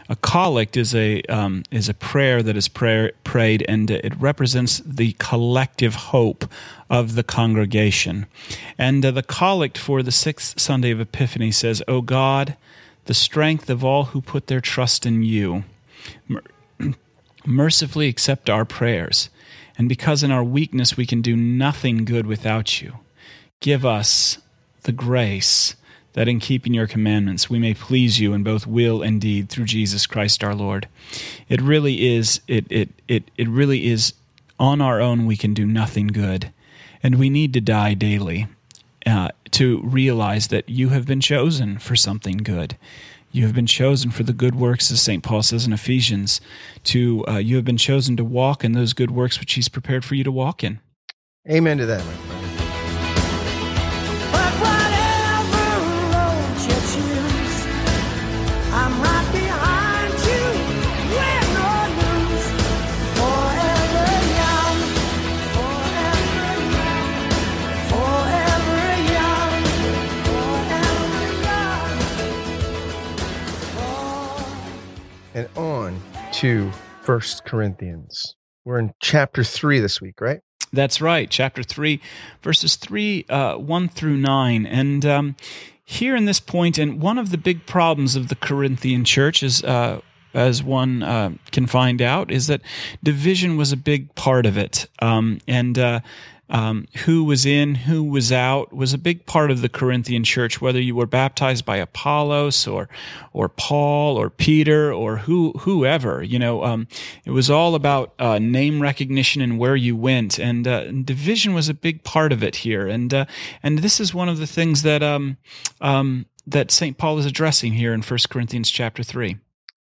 A 0.08 0.16
collect 0.16 0.76
is 0.76 0.94
a 0.94 1.22
um, 1.22 1.62
is 1.70 1.88
a 1.88 1.94
prayer 1.94 2.42
that 2.42 2.56
is 2.56 2.69
prayer, 2.69 3.12
prayed, 3.22 3.64
and 3.69 3.90
it 3.90 4.14
represents 4.19 4.81
the 4.84 5.14
collective 5.19 5.94
hope 5.94 6.50
of 6.88 7.14
the 7.14 7.22
congregation. 7.22 8.26
And 8.78 9.04
uh, 9.04 9.10
the 9.10 9.22
collect 9.22 9.78
for 9.78 10.02
the 10.02 10.12
sixth 10.12 10.60
Sunday 10.60 10.90
of 10.90 11.00
Epiphany 11.00 11.50
says, 11.50 11.82
"O 11.88 12.00
God, 12.00 12.56
the 13.04 13.14
strength 13.14 13.69
of 13.69 13.84
all 13.84 14.04
who 14.06 14.20
put 14.20 14.46
their 14.46 14.60
trust 14.60 15.04
in 15.06 15.22
You, 15.22 15.64
mercifully 17.46 18.08
accept 18.08 18.48
our 18.48 18.64
prayers, 18.64 19.28
and 19.76 19.88
because 19.88 20.22
in 20.22 20.30
our 20.30 20.44
weakness 20.44 20.96
we 20.96 21.06
can 21.06 21.20
do 21.20 21.37
nothing 21.37 22.04
good 22.04 22.26
without 22.26 22.80
You, 22.80 22.98
give 23.60 23.84
us 23.84 24.38
the 24.82 24.92
grace." 24.92 25.76
That 26.14 26.28
in 26.28 26.40
keeping 26.40 26.75
your 26.75 26.87
commandments 26.87 27.50
we 27.50 27.58
may 27.58 27.75
please 27.75 28.19
you 28.19 28.32
in 28.32 28.43
both 28.43 28.66
will 28.66 29.02
and 29.02 29.20
deed 29.20 29.49
through 29.49 29.66
Jesus 29.66 30.06
Christ 30.06 30.43
our 30.43 30.55
Lord. 30.55 30.88
It 31.49 31.61
really 31.61 32.14
is 32.14 32.40
it 32.49 32.66
it 32.70 32.88
it, 33.06 33.31
it 33.37 33.49
really 33.49 33.87
is 33.87 34.14
on 34.58 34.81
our 34.81 35.00
own 35.00 35.26
we 35.26 35.37
can 35.37 35.55
do 35.55 35.66
nothing 35.66 36.08
good. 36.08 36.52
And 37.02 37.16
we 37.16 37.28
need 37.28 37.52
to 37.52 37.61
die 37.61 37.94
daily 37.94 38.46
uh, 39.06 39.28
to 39.50 39.80
realize 39.83 40.49
that 40.49 40.68
you 40.68 40.88
have 40.90 41.06
been 41.06 41.21
chosen 41.21 41.78
for 41.78 41.97
something 41.97 42.38
good. 42.38 42.76
You 43.30 43.44
have 43.44 43.54
been 43.54 43.66
chosen 43.66 44.11
for 44.11 44.23
the 44.23 44.33
good 44.33 44.54
works, 44.54 44.90
as 44.92 45.02
St. 45.02 45.23
Paul 45.23 45.42
says 45.42 45.66
in 45.66 45.73
Ephesians. 45.73 46.40
To 46.85 47.25
uh, 47.26 47.38
you 47.38 47.56
have 47.56 47.64
been 47.64 47.76
chosen 47.76 48.16
to 48.16 48.25
walk 48.25 48.64
in 48.64 48.73
those 48.73 48.92
good 48.92 49.11
works 49.11 49.40
which 49.40 49.54
He's 49.54 49.68
prepared 49.68 50.04
for 50.04 50.14
you 50.14 50.25
to 50.25 50.33
walk 50.33 50.62
in. 50.62 50.78
Amen 51.50 51.76
to 51.78 51.87
that, 51.87 52.02
to 76.35 76.73
First 77.03 77.45
Corinthians. 77.45 78.35
We're 78.64 78.81
in 78.81 78.93
chapter 79.00 79.45
three 79.45 79.79
this 79.79 80.00
week, 80.00 80.21
right? 80.21 80.41
That's 80.73 81.00
right, 81.00 81.31
chapter 81.31 81.62
three, 81.62 82.00
verses 82.43 82.75
three, 82.75 83.25
uh, 83.29 83.57
one 83.57 83.88
through 83.88 84.17
nine, 84.17 84.67
and 84.67 85.07
um, 85.07 85.37
here 85.85 86.17
in 86.17 86.25
this 86.25 86.41
point, 86.41 86.76
and 86.76 87.00
one 87.00 87.19
of 87.19 87.31
the 87.31 87.38
big 87.38 87.67
problems 87.67 88.17
of 88.17 88.29
the 88.29 88.37
Corinthian 88.37 89.05
church 89.05 89.43
is. 89.43 89.62
Uh, 89.62 90.00
as 90.33 90.64
one 90.64 91.00
uh, 91.05 91.31
can 91.53 91.64
find 91.64 92.03
out, 92.03 92.29
is 92.29 92.49
that 92.49 92.61
division 93.05 93.57
was 93.57 93.71
a 93.71 93.76
big 93.76 94.12
part 94.17 94.47
of 94.47 94.59
it, 94.59 94.88
um, 94.99 95.38
and 95.47 95.79
uh, 95.79 96.00
um, 96.50 96.86
who 97.04 97.24
was 97.24 97.46
in, 97.46 97.74
who 97.74 98.04
was 98.04 98.30
out, 98.30 98.72
was 98.72 98.92
a 98.92 98.98
big 98.98 99.26
part 99.26 99.50
of 99.50 99.62
the 99.62 99.68
Corinthian 99.68 100.24
church. 100.24 100.60
Whether 100.60 100.80
you 100.80 100.94
were 100.94 101.06
baptized 101.06 101.64
by 101.64 101.78
Apollos 101.78 102.66
or 102.66 102.88
or 103.32 103.48
Paul 103.48 104.16
or 104.16 104.30
Peter 104.30 104.92
or 104.92 105.16
who 105.18 105.52
whoever, 105.60 106.22
you 106.22 106.38
know, 106.38 106.62
um, 106.64 106.86
it 107.24 107.30
was 107.30 107.50
all 107.50 107.74
about 107.74 108.14
uh, 108.18 108.38
name 108.38 108.80
recognition 108.82 109.40
and 109.40 109.58
where 109.58 109.76
you 109.76 109.96
went, 109.96 110.38
and 110.38 110.68
uh, 110.68 110.90
division 110.90 111.54
was 111.54 111.68
a 111.68 111.74
big 111.74 112.04
part 112.04 112.32
of 112.32 112.42
it 112.42 112.56
here. 112.56 112.86
And 112.86 113.12
uh, 113.12 113.24
and 113.62 113.78
this 113.78 113.98
is 113.98 114.14
one 114.14 114.28
of 114.28 114.38
the 114.38 114.46
things 114.46 114.82
that 114.82 115.02
um, 115.02 115.38
um, 115.80 116.26
that 116.46 116.70
Saint 116.70 116.98
Paul 116.98 117.18
is 117.18 117.26
addressing 117.26 117.72
here 117.72 117.94
in 117.94 118.02
1 118.02 118.18
Corinthians 118.28 118.70
chapter 118.70 119.02
three. 119.02 119.38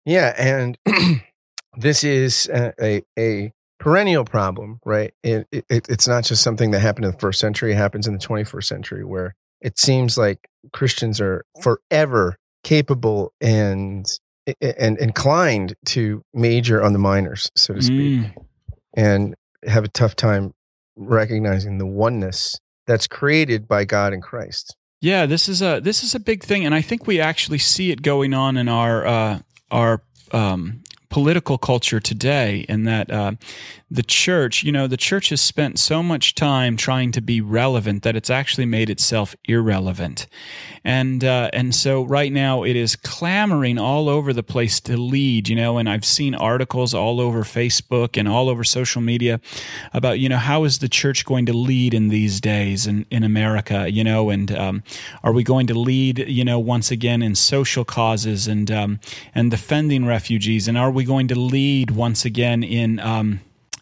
Yeah, 0.04 0.34
and 0.38 0.78
this 1.76 2.04
is 2.04 2.48
a, 2.48 3.02
a 3.18 3.52
perennial 3.86 4.24
problem, 4.24 4.80
right? 4.84 5.14
It, 5.22 5.46
it, 5.52 5.64
it's 5.70 6.08
not 6.08 6.24
just 6.24 6.42
something 6.42 6.72
that 6.72 6.80
happened 6.80 7.04
in 7.04 7.12
the 7.12 7.18
first 7.18 7.38
century; 7.38 7.70
it 7.72 7.76
happens 7.76 8.08
in 8.08 8.14
the 8.14 8.18
21st 8.18 8.64
century, 8.64 9.04
where 9.04 9.36
it 9.60 9.78
seems 9.78 10.18
like 10.18 10.48
Christians 10.72 11.20
are 11.20 11.44
forever 11.62 12.36
capable 12.64 13.32
and 13.40 14.04
and 14.60 14.98
inclined 14.98 15.74
to 15.84 16.22
major 16.34 16.82
on 16.82 16.94
the 16.94 16.98
minors, 16.98 17.48
so 17.54 17.74
to 17.74 17.82
speak, 17.82 18.22
mm. 18.22 18.34
and 18.94 19.36
have 19.64 19.84
a 19.84 19.88
tough 19.88 20.16
time 20.16 20.52
recognizing 20.96 21.78
the 21.78 21.86
oneness 21.86 22.58
that's 22.88 23.06
created 23.06 23.68
by 23.68 23.84
God 23.84 24.12
and 24.12 24.22
Christ. 24.22 24.76
Yeah, 25.00 25.26
this 25.26 25.48
is 25.48 25.62
a 25.62 25.78
this 25.80 26.02
is 26.02 26.12
a 26.12 26.20
big 26.20 26.42
thing, 26.42 26.66
and 26.66 26.74
I 26.74 26.82
think 26.82 27.06
we 27.06 27.20
actually 27.20 27.58
see 27.58 27.92
it 27.92 28.02
going 28.02 28.34
on 28.34 28.56
in 28.56 28.68
our 28.68 29.06
uh, 29.06 29.38
our 29.70 30.02
um, 30.32 30.82
political 31.08 31.58
culture 31.58 32.00
today. 32.00 32.64
In 32.68 32.84
that 32.84 33.10
uh, 33.10 33.32
the 33.90 34.02
church, 34.02 34.62
you 34.64 34.72
know, 34.72 34.86
the 34.86 34.96
church 34.96 35.28
has 35.28 35.40
spent 35.40 35.78
so 35.78 36.02
much 36.02 36.34
time 36.34 36.76
trying 36.76 37.12
to 37.12 37.20
be 37.20 37.40
relevant 37.40 38.02
that 38.02 38.16
it's 38.16 38.30
actually 38.30 38.66
made 38.66 38.90
itself 38.90 39.36
irrelevant. 39.44 40.26
And 40.84 41.22
uh, 41.24 41.50
and 41.52 41.74
so 41.74 42.02
right 42.02 42.32
now 42.32 42.64
it 42.64 42.76
is 42.76 42.96
clamoring 42.96 43.78
all 43.78 44.08
over 44.08 44.32
the 44.32 44.42
place 44.42 44.80
to 44.80 44.96
lead, 44.96 45.48
you 45.48 45.56
know, 45.56 45.78
and 45.78 45.88
I've 45.88 46.04
seen 46.04 46.34
articles 46.34 46.94
all 46.94 47.20
over 47.20 47.42
Facebook 47.42 48.18
and 48.18 48.28
all 48.28 48.48
over 48.48 48.64
social 48.64 49.02
media 49.02 49.40
about, 49.92 50.18
you 50.18 50.28
know, 50.28 50.38
how 50.38 50.64
is 50.64 50.78
the 50.78 50.88
church 50.88 51.24
going 51.24 51.46
to 51.46 51.52
lead 51.52 51.94
in 51.94 52.08
these 52.08 52.40
days 52.40 52.86
in, 52.86 53.06
in 53.10 53.22
America, 53.22 53.90
you 53.90 54.04
know, 54.04 54.30
and 54.30 54.50
um, 54.52 54.82
are 55.22 55.32
we 55.32 55.42
going 55.42 55.66
to 55.68 55.74
lead, 55.74 56.18
you 56.28 56.44
know, 56.44 56.58
once 56.58 56.90
again 56.90 57.22
in 57.22 57.34
social 57.34 57.84
causes 57.84 58.48
and 58.48 58.70
um, 58.70 59.00
and 59.34 59.50
defending 59.50 60.06
refugees, 60.06 60.68
and 60.68 60.76
are 60.78 60.90
we 60.96 61.04
going 61.04 61.28
to 61.28 61.38
lead 61.38 61.90
once 61.90 62.24
again 62.24 62.62
in 62.62 62.98
um, 63.00 63.40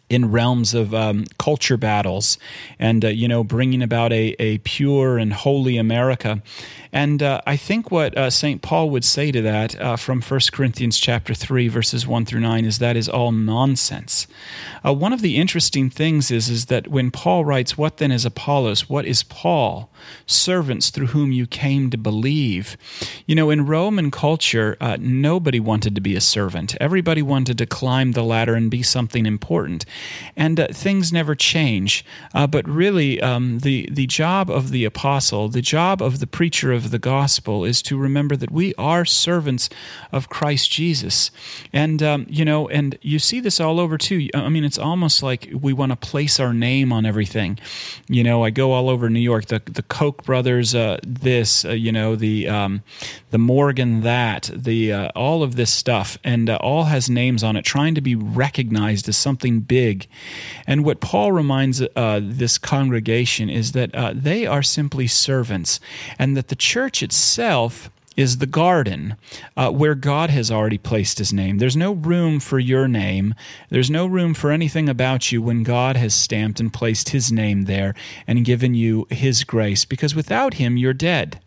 in 0.09 0.31
realms 0.31 0.73
of 0.73 0.93
um, 0.93 1.25
culture 1.37 1.77
battles 1.77 2.37
and 2.79 3.03
uh, 3.03 3.07
you 3.07 3.27
know 3.27 3.43
bringing 3.43 3.81
about 3.81 4.11
a, 4.13 4.35
a 4.39 4.57
pure 4.59 5.17
and 5.17 5.33
holy 5.33 5.77
america 5.77 6.41
and 6.95 7.21
uh, 7.21 7.41
I 7.45 7.57
think 7.57 7.91
what 7.91 8.17
uh, 8.17 8.29
St. 8.29 8.61
Paul 8.61 8.89
would 8.89 9.03
say 9.03 9.29
to 9.29 9.41
that 9.41 9.77
uh, 9.81 9.97
from 9.97 10.21
1 10.21 10.39
Corinthians 10.53 10.97
chapter 10.97 11.33
3, 11.33 11.67
verses 11.67 12.07
1 12.07 12.23
through 12.23 12.39
9, 12.39 12.63
is 12.63 12.79
that 12.79 12.95
is 12.95 13.09
all 13.09 13.33
nonsense. 13.33 14.27
Uh, 14.83 14.93
one 14.93 15.11
of 15.11 15.19
the 15.19 15.35
interesting 15.35 15.89
things 15.89 16.31
is, 16.31 16.47
is 16.47 16.67
that 16.67 16.87
when 16.87 17.11
Paul 17.11 17.43
writes, 17.43 17.77
What 17.77 17.97
then 17.97 18.13
is 18.13 18.23
Apollos? 18.23 18.87
What 18.87 19.03
is 19.03 19.23
Paul? 19.23 19.91
Servants 20.25 20.89
through 20.89 21.07
whom 21.07 21.33
you 21.33 21.45
came 21.45 21.89
to 21.89 21.97
believe. 21.97 22.77
You 23.25 23.35
know, 23.35 23.49
in 23.49 23.65
Roman 23.65 24.09
culture, 24.09 24.77
uh, 24.79 24.95
nobody 24.97 25.59
wanted 25.59 25.95
to 25.95 26.01
be 26.01 26.15
a 26.15 26.21
servant. 26.21 26.77
Everybody 26.79 27.21
wanted 27.21 27.57
to 27.57 27.65
climb 27.65 28.13
the 28.13 28.23
ladder 28.23 28.55
and 28.55 28.71
be 28.71 28.83
something 28.83 29.25
important. 29.25 29.83
And 30.35 30.59
uh, 30.59 30.67
things 30.71 31.11
never 31.11 31.35
change. 31.35 32.05
but 32.33 32.67
really, 32.67 33.19
um, 33.21 33.59
the, 33.59 33.89
the 33.91 34.07
job 34.07 34.49
of 34.49 34.71
the 34.71 34.85
apostle, 34.85 35.49
the 35.49 35.61
job 35.61 36.01
of 36.01 36.19
the 36.19 36.27
preacher 36.27 36.71
of 36.71 36.85
of 36.85 36.91
the 36.91 36.99
gospel 36.99 37.65
is 37.65 37.81
to 37.81 37.97
remember 37.97 38.35
that 38.37 38.51
we 38.51 38.73
are 38.75 39.03
servants 39.03 39.69
of 40.11 40.29
Christ 40.29 40.71
Jesus. 40.71 41.31
And, 41.73 42.01
um, 42.01 42.25
you 42.29 42.45
know, 42.45 42.69
and 42.69 42.97
you 43.01 43.19
see 43.19 43.39
this 43.39 43.59
all 43.59 43.79
over 43.79 43.97
too. 43.97 44.29
I 44.33 44.49
mean, 44.49 44.63
it's 44.63 44.77
almost 44.77 45.23
like 45.23 45.49
we 45.51 45.73
want 45.73 45.91
to 45.91 45.95
place 45.95 46.39
our 46.39 46.53
name 46.53 46.93
on 46.93 47.05
everything. 47.05 47.59
You 48.07 48.23
know, 48.23 48.43
I 48.43 48.51
go 48.51 48.71
all 48.71 48.89
over 48.89 49.09
New 49.09 49.19
York, 49.19 49.47
the, 49.47 49.61
the 49.65 49.83
Koch 49.83 50.23
brothers, 50.23 50.75
uh, 50.75 50.99
this, 51.05 51.65
uh, 51.65 51.71
you 51.71 51.91
know, 51.91 52.15
the, 52.15 52.47
um, 52.47 52.83
the 53.31 53.39
Morgan, 53.39 54.01
that, 54.01 54.51
the, 54.53 54.93
uh, 54.93 55.09
all 55.15 55.43
of 55.43 55.55
this 55.55 55.71
stuff, 55.71 56.17
and 56.23 56.49
uh, 56.49 56.57
all 56.61 56.85
has 56.85 57.09
names 57.09 57.43
on 57.43 57.55
it, 57.55 57.65
trying 57.65 57.95
to 57.95 58.01
be 58.01 58.15
recognized 58.15 59.09
as 59.09 59.17
something 59.17 59.59
big. 59.59 59.84
And 60.67 60.83
what 60.83 60.99
Paul 60.99 61.31
reminds 61.31 61.81
uh, 61.81 62.19
this 62.23 62.57
congregation 62.57 63.49
is 63.49 63.71
that 63.71 63.93
uh, 63.93 64.13
they 64.15 64.45
are 64.45 64.63
simply 64.63 65.07
servants, 65.07 65.79
and 66.19 66.35
that 66.35 66.47
the 66.47 66.55
church 66.55 67.03
itself 67.03 67.89
is 68.17 68.37
the 68.37 68.45
garden 68.45 69.17
uh, 69.57 69.69
where 69.69 69.95
God 69.95 70.29
has 70.29 70.49
already 70.49 70.77
placed 70.77 71.17
his 71.17 71.33
name. 71.33 71.57
There's 71.57 71.75
no 71.75 71.91
room 71.91 72.39
for 72.39 72.59
your 72.59 72.87
name. 72.87 73.35
There's 73.69 73.89
no 73.89 74.05
room 74.05 74.33
for 74.33 74.51
anything 74.51 74.87
about 74.87 75.33
you 75.33 75.41
when 75.41 75.63
God 75.63 75.97
has 75.97 76.13
stamped 76.13 76.61
and 76.61 76.71
placed 76.71 77.09
his 77.09 77.29
name 77.31 77.63
there 77.63 77.93
and 78.25 78.45
given 78.45 78.73
you 78.73 79.05
his 79.09 79.43
grace, 79.43 79.83
because 79.83 80.15
without 80.15 80.53
him, 80.53 80.77
you're 80.77 80.93
dead. 80.93 81.41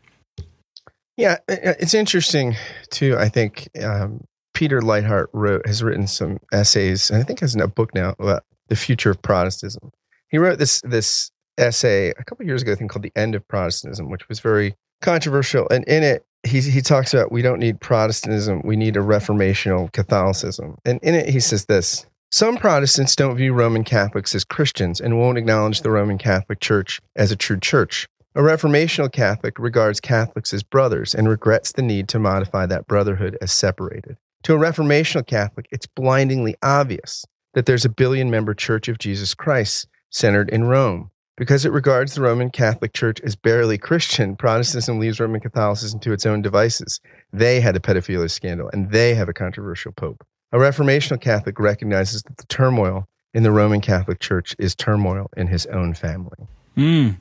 Yeah, 1.17 1.39
it's 1.49 1.95
interesting 1.95 2.55
too. 2.91 3.17
I 3.19 3.31
think 3.31 3.69
um, 3.83 4.25
Peter 4.59 4.81
Leithart 4.81 5.29
wrote 5.33 5.65
has 5.69 5.85
written 5.85 6.09
some 6.09 6.41
essays, 6.53 7.13
and 7.13 7.21
I 7.21 7.23
think 7.23 7.39
has 7.39 7.55
a 7.55 7.69
book 7.69 7.95
now 7.95 8.17
about 8.19 8.43
the 8.67 8.75
future 8.75 9.09
of 9.09 9.23
Protestantism. 9.23 9.93
He 10.31 10.39
wrote 10.39 10.59
this 10.59 10.81
this 10.81 11.31
essay 11.57 12.09
a 12.09 12.25
couple 12.25 12.45
years 12.45 12.63
ago, 12.63 12.73
I 12.73 12.75
think, 12.75 12.91
called 12.91 13.05
"The 13.05 13.13
End 13.15 13.37
of 13.37 13.47
Protestantism," 13.47 14.11
which 14.11 14.29
was 14.29 14.41
very 14.41 14.75
controversial. 15.01 15.69
And 15.71 15.85
in 15.85 16.03
it, 16.03 16.27
he, 16.43 16.61
he 16.61 16.81
talks 16.81 17.15
about 17.15 17.31
we 17.31 17.41
don't 17.41 17.61
need 17.61 17.81
Protestantism, 17.81 18.63
we 18.65 18.75
need 18.75 18.97
a 18.97 19.01
reformational 19.01 19.93
Catholicism. 19.93 20.77
And 20.85 20.99
in 21.05 21.15
it, 21.15 21.29
he 21.29 21.39
says 21.39 21.67
this 21.67 22.05
Some 22.33 22.57
Protestants 22.57 23.15
don't 23.15 23.37
view 23.37 23.53
Roman 23.53 23.85
Catholics 23.85 24.35
as 24.35 24.43
Christians 24.43 25.01
and 25.01 25.21
won't 25.21 25.39
acknowledge 25.39 25.83
the 25.83 25.93
Roman 25.93 26.19
Catholic 26.19 26.59
Church 26.59 27.01
as 27.15 27.31
a 27.31 27.37
true 27.37 27.61
church. 27.61 28.09
A 28.35 28.41
reformational 28.41 29.13
Catholic 29.13 29.57
regards 29.61 30.01
Catholics 30.01 30.53
as 30.53 30.65
brothers 30.65 31.15
and 31.15 31.29
regrets 31.29 31.71
the 31.71 31.83
need 31.83 32.09
to 32.09 32.19
modify 32.19 32.67
that 32.67 32.89
brotherhood 32.89 33.39
as 33.41 33.53
separated. 33.53 34.17
To 34.45 34.55
a 34.55 34.59
reformational 34.59 35.27
Catholic, 35.27 35.67
it's 35.71 35.87
blindingly 35.87 36.55
obvious 36.63 37.25
that 37.55 37.67
there's 37.67 37.85
a 37.85 37.91
billion 37.91 38.31
member 38.31 38.55
Church 38.55 38.89
of 38.89 38.99
Jesus 38.99 39.35
Christ 39.35 39.89
centered 40.11 40.49
in 40.51 40.65
Rome. 40.65 41.11
Because 41.37 41.65
it 41.65 41.73
regards 41.73 42.15
the 42.15 42.21
Roman 42.21 42.51
Catholic 42.51 42.93
Church 42.93 43.21
as 43.21 43.37
barely 43.37 43.79
Christian, 43.79 44.35
Protestantism 44.35 44.99
leaves 44.99 45.21
Roman 45.21 45.41
Catholicism 45.41 46.01
to 46.01 46.13
its 46.13 46.27
own 46.27 46.43
devices. 46.43 47.01
They 47.33 47.61
had 47.61 47.77
a 47.77 47.81
pedophilia 47.81 48.29
scandal, 48.29 48.69
and 48.73 48.91
they 48.91 49.15
have 49.15 49.29
a 49.29 49.33
controversial 49.33 49.93
pope. 49.93 50.27
A 50.51 50.57
reformational 50.57 51.21
Catholic 51.21 51.61
recognizes 51.61 52.23
that 52.23 52.39
the 52.39 52.47
turmoil 52.47 53.07
in 53.35 53.45
the 53.45 53.53
Roman 53.53 53.81
Catholic 53.81 54.19
Church 54.19 54.57
is 54.59 54.75
turmoil 54.75 55.31
in 55.37 55.47
his 55.47 55.67
own 55.67 55.95
family. 55.95 56.49
Mm. 56.77 57.17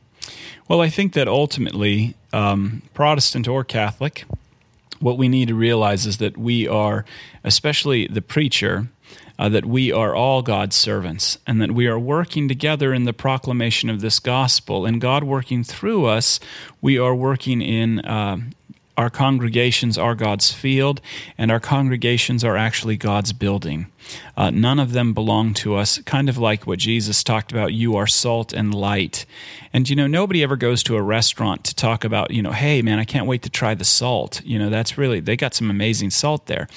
Well, 0.67 0.81
I 0.81 0.89
think 0.89 1.13
that 1.13 1.27
ultimately, 1.27 2.15
um, 2.33 2.81
Protestant 2.93 3.47
or 3.47 3.63
Catholic, 3.63 4.25
what 4.99 5.17
we 5.17 5.27
need 5.27 5.47
to 5.49 5.55
realize 5.55 6.05
is 6.05 6.17
that 6.17 6.37
we 6.37 6.67
are, 6.67 7.05
especially 7.43 8.07
the 8.07 8.21
preacher, 8.21 8.87
uh, 9.39 9.49
that 9.49 9.65
we 9.65 9.91
are 9.91 10.15
all 10.15 10.41
God's 10.41 10.75
servants 10.75 11.37
and 11.45 11.61
that 11.61 11.71
we 11.71 11.87
are 11.87 11.99
working 11.99 12.47
together 12.47 12.93
in 12.93 13.03
the 13.03 13.13
proclamation 13.13 13.89
of 13.89 14.01
this 14.01 14.19
gospel. 14.19 14.85
And 14.85 14.99
God 14.99 15.23
working 15.23 15.63
through 15.63 16.05
us, 16.05 16.39
we 16.81 16.97
are 16.97 17.13
working 17.13 17.61
in 17.61 17.99
uh, 17.99 18.37
our 18.97 19.11
congregations 19.11 19.97
are 19.97 20.15
God's 20.15 20.51
field, 20.51 21.01
and 21.37 21.51
our 21.51 21.59
congregations 21.59 22.43
are 22.43 22.57
actually 22.57 22.97
God's 22.97 23.31
building. 23.31 23.87
Uh, 24.35 24.51
none 24.51 24.79
of 24.79 24.93
them 24.93 25.13
belong 25.13 25.53
to 25.55 25.75
us, 25.75 25.99
kind 25.99 26.29
of 26.29 26.37
like 26.37 26.67
what 26.67 26.79
Jesus 26.79 27.23
talked 27.23 27.51
about 27.51 27.73
you 27.73 27.95
are 27.95 28.07
salt 28.07 28.53
and 28.53 28.73
light. 28.73 29.25
And, 29.73 29.89
you 29.89 29.95
know, 29.95 30.07
nobody 30.07 30.43
ever 30.43 30.55
goes 30.55 30.83
to 30.83 30.95
a 30.95 31.01
restaurant 31.01 31.63
to 31.65 31.75
talk 31.75 32.03
about, 32.03 32.31
you 32.31 32.41
know, 32.41 32.51
hey, 32.51 32.81
man, 32.81 32.99
I 32.99 33.05
can't 33.05 33.27
wait 33.27 33.41
to 33.43 33.49
try 33.49 33.73
the 33.75 33.83
salt. 33.83 34.41
You 34.43 34.59
know, 34.59 34.69
that's 34.69 34.97
really, 34.97 35.19
they 35.19 35.35
got 35.35 35.53
some 35.53 35.69
amazing 35.69 36.11
salt 36.11 36.45
there. 36.45 36.67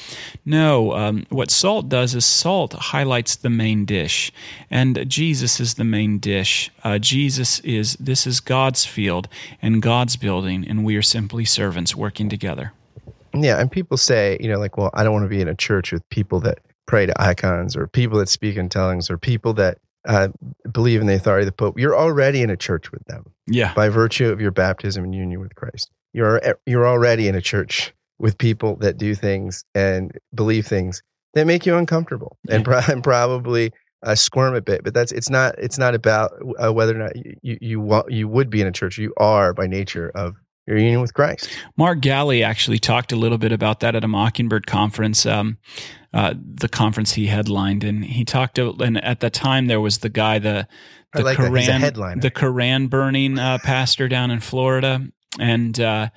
No, 0.45 0.93
um, 0.93 1.27
what 1.29 1.51
salt 1.51 1.89
does 1.89 2.15
is 2.15 2.25
salt 2.25 2.73
highlights 2.73 3.37
the 3.37 3.51
main 3.51 3.85
dish, 3.85 4.33
and 4.71 5.09
Jesus 5.09 5.61
is 5.61 5.75
the 5.75 5.85
main 5.85 6.19
dish. 6.19 6.71
Uh, 6.83 6.99
Jesus 6.99 7.61
is, 7.61 7.95
this 8.01 8.27
is 8.27 8.41
God's 8.41 8.85
field 8.85 9.29
and 9.63 9.83
God's 9.83 10.17
building, 10.17 10.67
and 10.67 10.85
we 10.85 10.97
are 10.97 11.03
simply 11.03 11.45
servants 11.45 11.95
working 11.95 12.29
together. 12.29 12.73
Yeah, 13.33 13.61
and 13.61 13.71
people 13.71 13.97
say, 13.97 14.37
you 14.41 14.49
know, 14.49 14.59
like, 14.59 14.77
well, 14.77 14.91
I 14.93 15.05
don't 15.05 15.13
want 15.13 15.25
to 15.25 15.29
be 15.29 15.41
in 15.41 15.49
a 15.49 15.55
church 15.55 15.93
with 15.93 16.09
people 16.11 16.41
that 16.41 16.59
pray 16.91 17.07
to 17.07 17.23
icons 17.23 17.77
or 17.77 17.87
people 17.87 18.19
that 18.19 18.29
speak 18.29 18.57
in 18.57 18.69
tongues 18.69 19.09
or 19.09 19.17
people 19.17 19.55
that 19.55 19.79
uh, 20.09 20.27
believe 20.73 21.01
in 21.01 21.07
the 21.07 21.15
authority 21.15 21.43
of 21.43 21.47
the 21.47 21.53
Pope. 21.53 21.79
You're 21.79 21.97
already 21.97 22.43
in 22.43 22.51
a 22.51 22.57
church 22.57 22.91
with 22.91 23.05
them. 23.05 23.33
Yeah. 23.47 23.73
By 23.75 23.91
virtue 23.91 24.29
of 24.29 24.41
your 24.41 24.51
baptism 24.51 25.05
and 25.05 25.15
union 25.15 25.39
with 25.39 25.55
Christ. 25.55 25.89
You're 26.13 26.43
you're 26.67 26.89
already 26.89 27.29
in 27.29 27.37
a 27.37 27.41
church 27.41 27.95
with 28.19 28.37
people 28.39 28.75
that 28.77 28.99
do 28.99 29.15
things 29.15 29.65
and 29.73 30.11
believe 30.35 30.67
things 30.67 31.01
that 31.35 31.47
make 31.47 31.65
you 31.65 31.77
uncomfortable 31.77 32.37
yeah. 32.49 32.57
and, 32.57 32.65
pro- 32.65 32.81
and, 32.89 33.05
probably 33.05 33.73
uh, 34.03 34.17
squirm 34.17 34.57
a 34.57 34.61
bit. 34.61 34.83
But 34.83 34.93
that's 34.93 35.13
it's 35.13 35.31
not 35.31 35.57
it's 35.59 35.79
not 35.79 35.95
about 35.95 36.33
uh, 36.63 36.73
whether 36.73 36.97
or 36.97 36.99
not 36.99 37.15
you 37.15 37.37
you 37.43 37.59
you, 37.61 37.81
want, 37.81 38.11
you 38.11 38.27
would 38.27 38.51
be 38.51 38.61
in 38.61 38.67
a 38.67 38.73
church. 38.73 38.99
You 38.99 39.15
are 39.17 39.55
by 39.55 39.69
nature 39.69 40.11
of 40.17 40.35
your 40.71 40.79
union 40.79 41.01
with 41.01 41.13
Christ. 41.13 41.51
Mark 41.77 42.01
Galli 42.01 42.43
actually 42.43 42.79
talked 42.79 43.13
a 43.13 43.17
little 43.17 43.39
bit 43.39 43.53
about 43.53 43.81
that 43.81 43.95
at 43.95 44.05
a 44.05 44.09
Mockingbird 44.09 44.67
conference, 44.67 45.27
um, 45.27 45.59
uh, 46.15 46.35
the 46.37 46.69
conference 46.69 47.13
he 47.13 47.27
headlined, 47.27 47.85
and 47.85 48.05
he 48.05 48.25
talked. 48.25 48.55
To, 48.55 48.75
and 48.81 49.03
at 49.03 49.21
the 49.21 49.31
time, 49.31 49.67
there 49.67 49.81
was 49.81 49.99
the 49.99 50.09
guy, 50.09 50.39
the 50.39 50.67
the 51.13 51.25
like 51.25 51.37
Koran, 51.37 52.21
the 52.21 52.31
Koran 52.31 52.87
burning 52.87 53.39
uh, 53.39 53.59
pastor 53.63 54.09
down 54.09 54.31
in 54.31 54.41
Florida, 54.41 55.07
and 55.39 55.79
uh, 55.79 56.09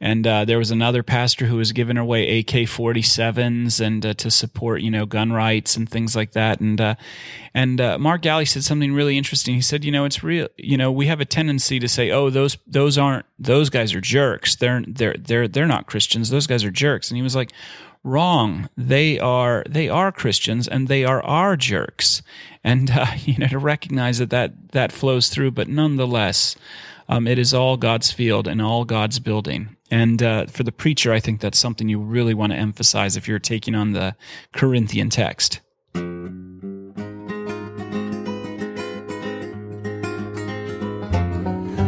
and 0.00 0.26
uh, 0.26 0.44
there 0.44 0.58
was 0.58 0.70
another 0.70 1.02
pastor 1.02 1.46
who 1.46 1.56
was 1.56 1.72
giving 1.72 1.96
away 1.96 2.38
AK-47s 2.38 3.80
and 3.84 4.06
uh, 4.06 4.14
to 4.14 4.30
support 4.30 4.80
you 4.80 4.90
know 4.90 5.06
gun 5.06 5.32
rights 5.32 5.76
and 5.76 5.88
things 5.88 6.14
like 6.14 6.32
that. 6.32 6.60
And 6.60 6.80
uh, 6.80 6.94
and 7.52 7.80
uh, 7.80 7.98
Mark 7.98 8.22
Galli 8.22 8.44
said 8.44 8.62
something 8.62 8.92
really 8.92 9.18
interesting. 9.18 9.54
He 9.54 9.60
said, 9.60 9.84
you 9.84 9.90
know, 9.90 10.04
it's 10.04 10.22
real. 10.22 10.48
You 10.56 10.76
know, 10.76 10.92
we 10.92 11.06
have 11.06 11.20
a 11.20 11.24
tendency 11.24 11.80
to 11.80 11.88
say, 11.88 12.10
oh, 12.10 12.30
those 12.30 12.58
those 12.66 12.96
aren't 12.96 13.26
those 13.38 13.70
guys 13.70 13.92
are 13.94 14.00
jerks. 14.00 14.54
They're 14.56 14.84
they're 14.86 15.16
they're 15.18 15.48
they're 15.48 15.66
not 15.66 15.86
Christians. 15.86 16.30
Those 16.30 16.46
guys 16.46 16.64
are 16.64 16.70
jerks. 16.70 17.10
And 17.10 17.16
he 17.16 17.22
was 17.22 17.34
like 17.34 17.52
wrong. 18.04 18.68
They 18.76 19.18
are 19.18 19.64
they 19.68 19.88
are 19.88 20.12
Christians 20.12 20.68
and 20.68 20.86
they 20.86 21.04
are 21.04 21.22
our 21.24 21.56
jerks, 21.56 22.22
and 22.62 22.90
uh, 22.90 23.06
you 23.24 23.38
know 23.38 23.48
to 23.48 23.58
recognize 23.58 24.18
that 24.18 24.30
that 24.30 24.70
that 24.72 24.92
flows 24.92 25.28
through. 25.28 25.52
But 25.52 25.68
nonetheless, 25.68 26.54
um, 27.08 27.26
it 27.26 27.38
is 27.38 27.54
all 27.54 27.76
God's 27.76 28.12
field 28.12 28.46
and 28.46 28.60
all 28.60 28.84
God's 28.84 29.18
building. 29.18 29.76
And 29.90 30.22
uh, 30.22 30.46
for 30.46 30.62
the 30.62 30.72
preacher, 30.72 31.12
I 31.12 31.20
think 31.20 31.40
that's 31.40 31.58
something 31.58 31.88
you 31.88 31.98
really 31.98 32.34
want 32.34 32.52
to 32.52 32.58
emphasize 32.58 33.16
if 33.16 33.26
you're 33.26 33.38
taking 33.38 33.74
on 33.74 33.92
the 33.92 34.14
Corinthian 34.52 35.08
text. 35.08 35.60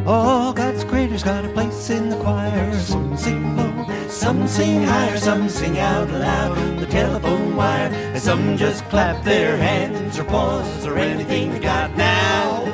All 0.06 0.52
God's 0.52 0.82
creators 0.84 1.22
got 1.22 1.44
a 1.44 1.48
place 1.50 1.90
in 1.90 2.08
the 2.08 2.16
choir. 2.16 2.72
Some 2.80 3.16
sing 3.16 3.56
low, 3.56 4.08
some 4.08 4.48
sing 4.48 4.82
higher, 4.82 5.16
some 5.18 5.48
sing 5.48 5.78
out 5.78 6.10
loud 6.10 6.80
the 6.80 6.86
telephone 6.86 7.54
wire, 7.54 7.90
and 7.92 8.20
some 8.20 8.56
just 8.56 8.82
clap 8.86 9.22
their 9.24 9.56
hands 9.56 10.18
or 10.18 10.24
pause 10.24 10.86
or 10.86 10.98
anything 10.98 11.52
they 11.52 11.60
got 11.60 11.94
now. 11.96 12.64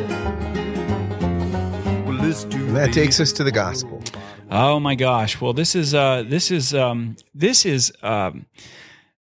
That 2.27 2.91
takes 2.93 3.21
us 3.21 3.31
to 3.35 3.45
the 3.45 3.53
gospel. 3.53 4.03
Oh 4.51 4.81
my 4.81 4.97
gosh! 4.97 5.41
Well, 5.41 5.53
this 5.53 5.77
is 5.77 5.95
uh, 5.95 6.25
this 6.27 6.51
is 6.51 6.75
um, 6.75 7.15
this 7.33 7.65
is 7.65 7.93
um, 8.03 8.47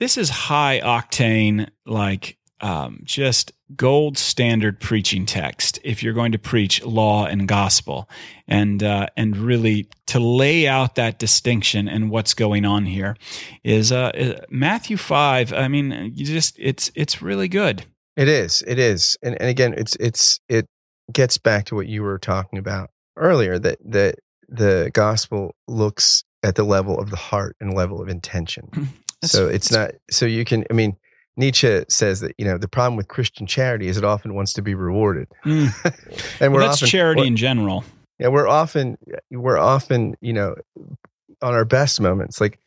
this 0.00 0.17
is 0.17 0.31
high 0.31 0.81
octane 0.83 1.69
like 1.85 2.38
um, 2.62 3.00
just 3.05 3.53
gold 3.76 4.17
standard 4.17 4.81
preaching 4.81 5.26
text 5.26 5.79
if 5.85 6.03
you're 6.03 6.15
going 6.15 6.33
to 6.33 6.38
preach 6.38 6.83
law 6.85 7.26
and 7.26 7.47
gospel 7.47 8.09
and 8.49 8.83
uh, 8.83 9.09
and 9.15 9.37
really 9.37 9.91
to 10.07 10.19
lay 10.19 10.67
out 10.67 10.95
that 10.95 11.19
distinction 11.19 11.91
and 11.91 12.11
what's 12.11 12.33
going 12.33 12.65
on 12.65 12.87
here 12.87 13.15
is 13.62 13.93
uh, 13.93 14.41
Matthew 14.49 14.97
5 14.97 15.53
I 15.53 15.69
mean 15.69 16.12
you 16.15 16.25
just 16.25 16.57
it's 16.59 16.91
it's 16.95 17.21
really 17.21 17.49
good 17.49 17.85
it 18.17 18.29
is 18.29 18.62
it 18.67 18.79
is 18.79 19.19
and, 19.23 19.38
and 19.38 19.50
again 19.50 19.75
it's 19.76 19.97
it's 19.97 20.41
it 20.49 20.67
gets 21.13 21.39
back 21.39 21.67
to 21.67 21.75
what 21.75 21.87
you 21.87 22.03
were 22.03 22.19
talking 22.19 22.59
about 22.59 22.91
earlier 23.17 23.59
that 23.59 23.79
that 23.85 24.17
the 24.49 24.91
gospel 24.93 25.55
looks 25.67 26.25
at 26.43 26.55
the 26.55 26.65
level 26.65 26.99
of 26.99 27.11
the 27.11 27.17
heart 27.17 27.57
and 27.61 27.75
level 27.75 28.01
of 28.01 28.09
intention. 28.09 28.71
So 29.25 29.49
it's 29.49 29.73
not 29.73 29.93
so 30.11 30.27
you 30.27 30.45
can 30.45 30.65
I 30.71 30.75
mean 30.75 30.97
Nietzsche 31.37 31.85
says 31.89 32.21
that 32.21 32.35
you 32.39 32.45
know 32.45 32.59
the 32.59 32.69
problem 32.69 32.97
with 32.97 33.09
Christian 33.09 33.47
charity 33.47 33.89
is 33.89 33.97
it 33.97 34.05
often 34.05 34.35
wants 34.35 34.53
to 34.55 34.63
be 34.63 34.75
rewarded, 34.75 35.29
mm. 35.45 35.71
and 36.41 36.53
we're 36.53 36.61
that's 36.61 36.79
often, 36.79 36.89
charity 36.89 37.27
in 37.27 37.37
general. 37.37 37.85
Yeah, 38.19 38.29
we're 38.29 38.49
often 38.49 38.97
we're 39.31 39.59
often 39.59 40.17
you 40.21 40.33
know 40.33 40.55
on 41.43 41.55
our 41.55 41.65
best 41.65 42.01
moments 42.01 42.41
like 42.41 42.59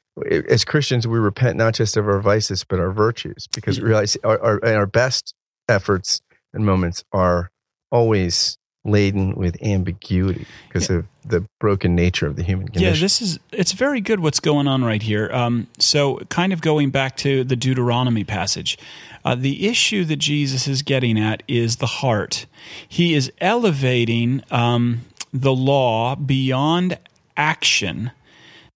as 0.50 0.66
Christians 0.66 1.08
we 1.08 1.18
repent 1.18 1.58
not 1.58 1.74
just 1.74 1.98
of 1.98 2.08
our 2.08 2.20
vices 2.20 2.64
but 2.64 2.80
our 2.80 2.92
virtues 2.92 3.48
because 3.54 3.80
we 3.80 3.88
realize 3.88 4.18
our 4.24 4.40
our, 4.40 4.66
our 4.66 4.86
best 4.86 5.34
efforts 5.68 6.22
and 6.54 6.66
moments 6.66 7.04
are 7.12 7.52
always 7.92 8.58
laden 8.86 9.36
with 9.36 9.62
ambiguity 9.62 10.46
because 10.68 10.90
yeah. 10.90 10.98
of 10.98 11.08
the 11.26 11.46
broken 11.60 11.96
nature 11.96 12.28
of 12.28 12.36
the 12.36 12.44
human 12.44 12.68
condition. 12.68 12.94
Yeah, 12.94 13.00
this 13.00 13.22
is 13.22 13.40
it's 13.52 13.74
very 13.74 14.02
good 14.02 14.20
what's 14.20 14.40
going 14.40 14.68
on 14.68 14.84
right 14.84 15.02
here. 15.02 15.30
Um, 15.32 15.68
so, 15.78 16.18
kind 16.30 16.54
of 16.54 16.62
going 16.62 16.90
back 16.90 17.18
to 17.18 17.44
the 17.44 17.56
Deuteronomy 17.56 18.24
passage, 18.24 18.78
uh, 19.26 19.36
the 19.36 19.68
issue 19.68 20.06
that 20.06 20.18
Jesus 20.18 20.68
is 20.68 20.82
getting 20.82 21.20
at 21.20 21.44
is 21.48 21.78
the 21.78 21.86
heart. 21.86 22.46
He 22.88 23.14
is 23.14 23.32
elevating 23.40 24.44
um, 24.50 25.02
the 25.34 25.54
law 25.54 26.16
beyond 26.16 26.98
action 27.36 28.12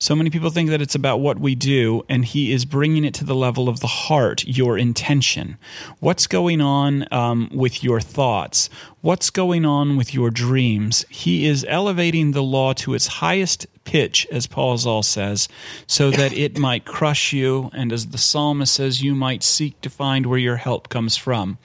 so 0.03 0.17
many 0.17 0.29
people 0.29 0.49
think 0.49 0.69
that 0.69 0.81
it's 0.81 0.95
about 0.95 1.21
what 1.21 1.39
we 1.39 1.55
do, 1.55 2.03
and 2.09 2.25
he 2.25 2.51
is 2.51 2.65
bringing 2.65 3.05
it 3.05 3.13
to 3.13 3.23
the 3.23 3.33
level 3.33 3.69
of 3.69 3.79
the 3.79 3.87
heart, 3.87 4.43
your 4.45 4.77
intention. 4.77 5.57
What's 6.01 6.27
going 6.27 6.59
on 6.59 7.07
um, 7.13 7.49
with 7.53 7.85
your 7.85 8.01
thoughts? 8.01 8.69
What's 8.99 9.29
going 9.29 9.65
on 9.65 9.95
with 9.95 10.13
your 10.13 10.29
dreams? 10.29 11.05
He 11.09 11.45
is 11.45 11.65
elevating 11.69 12.31
the 12.31 12.43
law 12.43 12.73
to 12.73 12.93
its 12.93 13.07
highest 13.07 13.65
pitch, 13.85 14.27
as 14.31 14.47
Paul 14.47 14.77
Zahl 14.77 15.03
says, 15.03 15.47
so 15.87 16.11
that 16.11 16.33
it 16.33 16.57
might 16.69 16.85
crush 16.85 17.33
you, 17.33 17.69
and 17.73 17.91
as 17.91 18.07
the 18.07 18.17
psalmist 18.17 18.73
says, 18.73 19.01
you 19.01 19.13
might 19.13 19.43
seek 19.43 19.79
to 19.81 19.89
find 19.89 20.25
where 20.25 20.39
your 20.39 20.55
help 20.55 20.89
comes 20.89 21.17
from. 21.17 21.57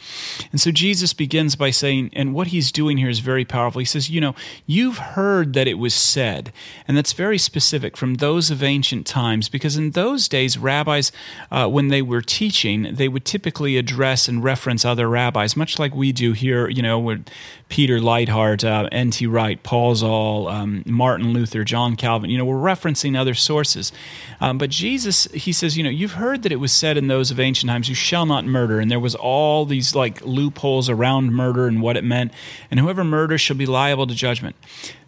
And 0.52 0.60
so 0.60 0.70
Jesus 0.70 1.12
begins 1.12 1.56
by 1.56 1.70
saying, 1.70 2.10
and 2.12 2.34
what 2.34 2.48
he's 2.48 2.72
doing 2.72 2.96
here 2.96 3.08
is 3.08 3.20
very 3.20 3.44
powerful. 3.44 3.78
He 3.78 3.84
says, 3.84 4.10
You 4.10 4.20
know, 4.20 4.34
you've 4.66 4.98
heard 4.98 5.54
that 5.54 5.68
it 5.68 5.74
was 5.74 5.94
said, 5.94 6.52
and 6.86 6.96
that's 6.96 7.12
very 7.12 7.38
specific 7.38 7.96
from 7.96 8.14
those 8.14 8.27
of 8.36 8.62
ancient 8.62 9.06
times, 9.06 9.48
because 9.48 9.76
in 9.76 9.92
those 9.92 10.28
days, 10.28 10.58
rabbis, 10.58 11.10
uh, 11.50 11.66
when 11.66 11.88
they 11.88 12.02
were 12.02 12.20
teaching, 12.20 12.94
they 12.94 13.08
would 13.08 13.24
typically 13.24 13.76
address 13.78 14.28
and 14.28 14.44
reference 14.44 14.84
other 14.84 15.08
rabbis, 15.08 15.56
much 15.56 15.78
like 15.78 15.94
we 15.94 16.12
do 16.12 16.32
here, 16.32 16.68
you 16.68 16.82
know, 16.82 16.98
with 16.98 17.26
Peter 17.68 17.98
Leithart, 17.98 18.64
uh, 18.64 18.88
N.T. 18.92 19.26
Wright, 19.26 19.62
Paul 19.62 19.94
Zahl, 19.94 20.48
um, 20.48 20.82
Martin 20.86 21.32
Luther, 21.32 21.64
John 21.64 21.96
Calvin. 21.96 22.30
You 22.30 22.38
know, 22.38 22.44
we're 22.44 22.56
referencing 22.56 23.18
other 23.18 23.34
sources. 23.34 23.92
Um, 24.40 24.58
but 24.58 24.70
Jesus, 24.70 25.24
he 25.32 25.52
says, 25.52 25.76
you 25.76 25.82
know, 25.82 25.90
you've 25.90 26.12
heard 26.12 26.42
that 26.42 26.52
it 26.52 26.56
was 26.56 26.72
said 26.72 26.96
in 26.96 27.08
those 27.08 27.30
of 27.30 27.40
ancient 27.40 27.70
times, 27.70 27.88
you 27.88 27.94
shall 27.94 28.26
not 28.26 28.44
murder. 28.44 28.80
And 28.80 28.90
there 28.90 29.00
was 29.00 29.14
all 29.14 29.64
these 29.64 29.94
like 29.94 30.20
loopholes 30.22 30.88
around 30.88 31.32
murder 31.32 31.66
and 31.66 31.82
what 31.82 31.96
it 31.96 32.04
meant. 32.04 32.32
And 32.70 32.80
whoever 32.80 33.04
murders 33.04 33.40
shall 33.40 33.56
be 33.56 33.66
liable 33.66 34.06
to 34.06 34.14
judgment. 34.14 34.56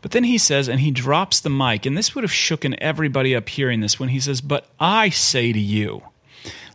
But 0.03 0.13
then 0.13 0.25
he 0.25 0.39
says, 0.39 0.69
and 0.69 0.81
he 0.81 0.91
drops 0.91 1.41
the 1.41 1.51
mic, 1.51 1.85
and 1.85 1.97
this 1.97 2.15
would 2.15 2.25
have 2.25 2.31
shooken 2.31 2.75
everybody 3.11 3.35
up 3.35 3.49
hearing 3.49 3.81
this 3.81 3.99
when 3.99 4.09
he 4.11 4.21
says, 4.21 4.41
But 4.41 4.69
I 4.79 5.09
say 5.09 5.53
to 5.53 5.59
you. 5.59 6.03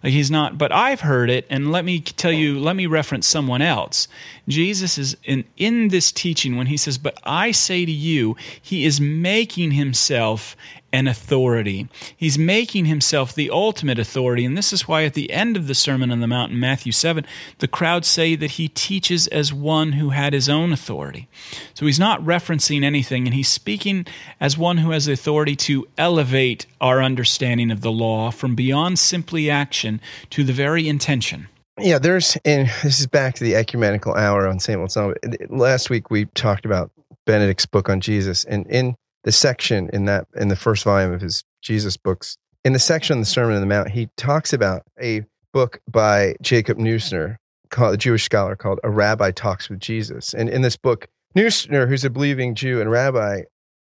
Like 0.06 0.14
he's 0.14 0.30
not, 0.30 0.60
but 0.60 0.72
I've 0.72 1.02
heard 1.02 1.32
it, 1.32 1.48
and 1.50 1.72
let 1.72 1.84
me 1.84 2.00
tell 2.00 2.32
you, 2.32 2.60
let 2.60 2.76
me 2.76 2.86
reference 2.86 3.26
someone 3.26 3.64
else. 3.64 4.08
Jesus 4.48 5.00
is 5.00 5.18
in, 5.24 5.46
in 5.58 5.88
this 5.88 6.12
teaching 6.12 6.58
when 6.58 6.68
he 6.68 6.78
says, 6.78 7.00
But 7.00 7.18
I 7.24 7.50
say 7.50 7.88
to 7.88 7.92
you, 7.92 8.38
he 8.62 8.86
is 8.86 9.02
making 9.02 9.72
himself 9.72 10.56
an 10.96 11.08
authority. 11.08 11.90
He's 12.16 12.38
making 12.38 12.86
himself 12.86 13.36
the 13.36 13.50
ultimate 13.50 14.00
authority. 14.00 14.46
And 14.46 14.58
this 14.58 14.72
is 14.72 14.88
why 14.88 15.04
at 15.04 15.14
the 15.14 15.30
end 15.30 15.58
of 15.58 15.68
the 15.68 15.76
Sermon 15.76 16.10
on 16.10 16.22
the 16.22 16.28
Mount 16.28 16.54
in 16.54 16.60
Matthew 16.60 16.94
7, 16.94 17.26
the 17.58 17.68
crowd 17.68 18.06
say 18.06 18.34
that 18.38 18.52
he 18.52 18.70
teaches 18.70 19.28
as 19.28 19.52
one 19.52 19.94
who 19.94 20.12
had 20.12 20.32
his 20.32 20.48
own 20.48 20.72
authority. 20.72 21.28
So 21.74 21.86
he's 21.86 22.00
not 22.00 22.22
referencing 22.22 22.86
anything, 22.86 23.28
and 23.28 23.34
he's 23.34 23.50
speaking 23.50 24.06
as 24.40 24.58
one 24.58 24.78
who 24.78 24.92
has 24.92 25.08
the 25.08 25.12
authority 25.12 25.58
to 25.58 25.86
elevate 25.98 26.66
our 26.80 27.04
understanding 27.04 27.72
of 27.72 27.82
the 27.82 27.92
law 27.92 28.32
from 28.32 28.56
beyond 28.56 28.98
simply 28.98 29.50
action 29.50 29.95
to 30.32 30.44
the 30.44 30.54
very 30.54 30.88
intention. 30.88 31.48
Yeah, 31.80 32.00
there's, 32.00 32.38
and 32.46 32.70
this 32.84 33.00
is 33.00 33.08
back 33.08 33.36
to 33.36 33.44
the 33.44 33.56
ecumenical 33.56 34.16
hour 34.16 34.48
on 34.48 34.60
St. 34.60 34.80
Wilson. 34.80 35.14
Last 35.50 35.90
week 35.90 36.10
we 36.10 36.26
talked 36.28 36.66
about 36.66 36.92
Benedict's 37.26 37.66
book 37.66 37.90
on 37.90 38.00
Jesus, 38.00 38.46
and 38.46 38.66
in 38.68 38.96
the 39.24 39.32
section 39.32 39.90
in 39.92 40.06
that 40.06 40.28
in 40.36 40.48
the 40.48 40.56
first 40.56 40.84
volume 40.84 41.12
of 41.12 41.20
his 41.20 41.44
Jesus 41.62 41.98
books. 41.98 42.38
In 42.64 42.74
the 42.74 42.80
section 42.80 43.16
on 43.16 43.20
the 43.20 43.26
Sermon 43.26 43.56
on 43.56 43.62
the 43.62 43.68
Mount, 43.68 43.90
he 43.90 44.08
talks 44.18 44.54
about 44.54 44.84
a 45.02 45.24
book 45.52 45.80
by 45.90 46.36
Jacob 46.42 46.78
Neusner, 46.78 47.38
called 47.70 47.94
a 47.94 47.98
Jewish 47.98 48.24
scholar 48.24 48.56
called 48.56 48.80
A 48.84 48.90
Rabbi 48.90 49.32
Talks 49.32 49.70
with 49.70 49.80
Jesus. 49.80 50.34
And 50.34 50.50
in 50.50 50.62
this 50.62 50.78
book, 50.78 51.08
Neusner, 51.36 51.88
who's 51.88 52.06
a 52.06 52.10
believing 52.10 52.56
Jew 52.56 52.80
and 52.80 52.90
rabbi, 52.90 53.42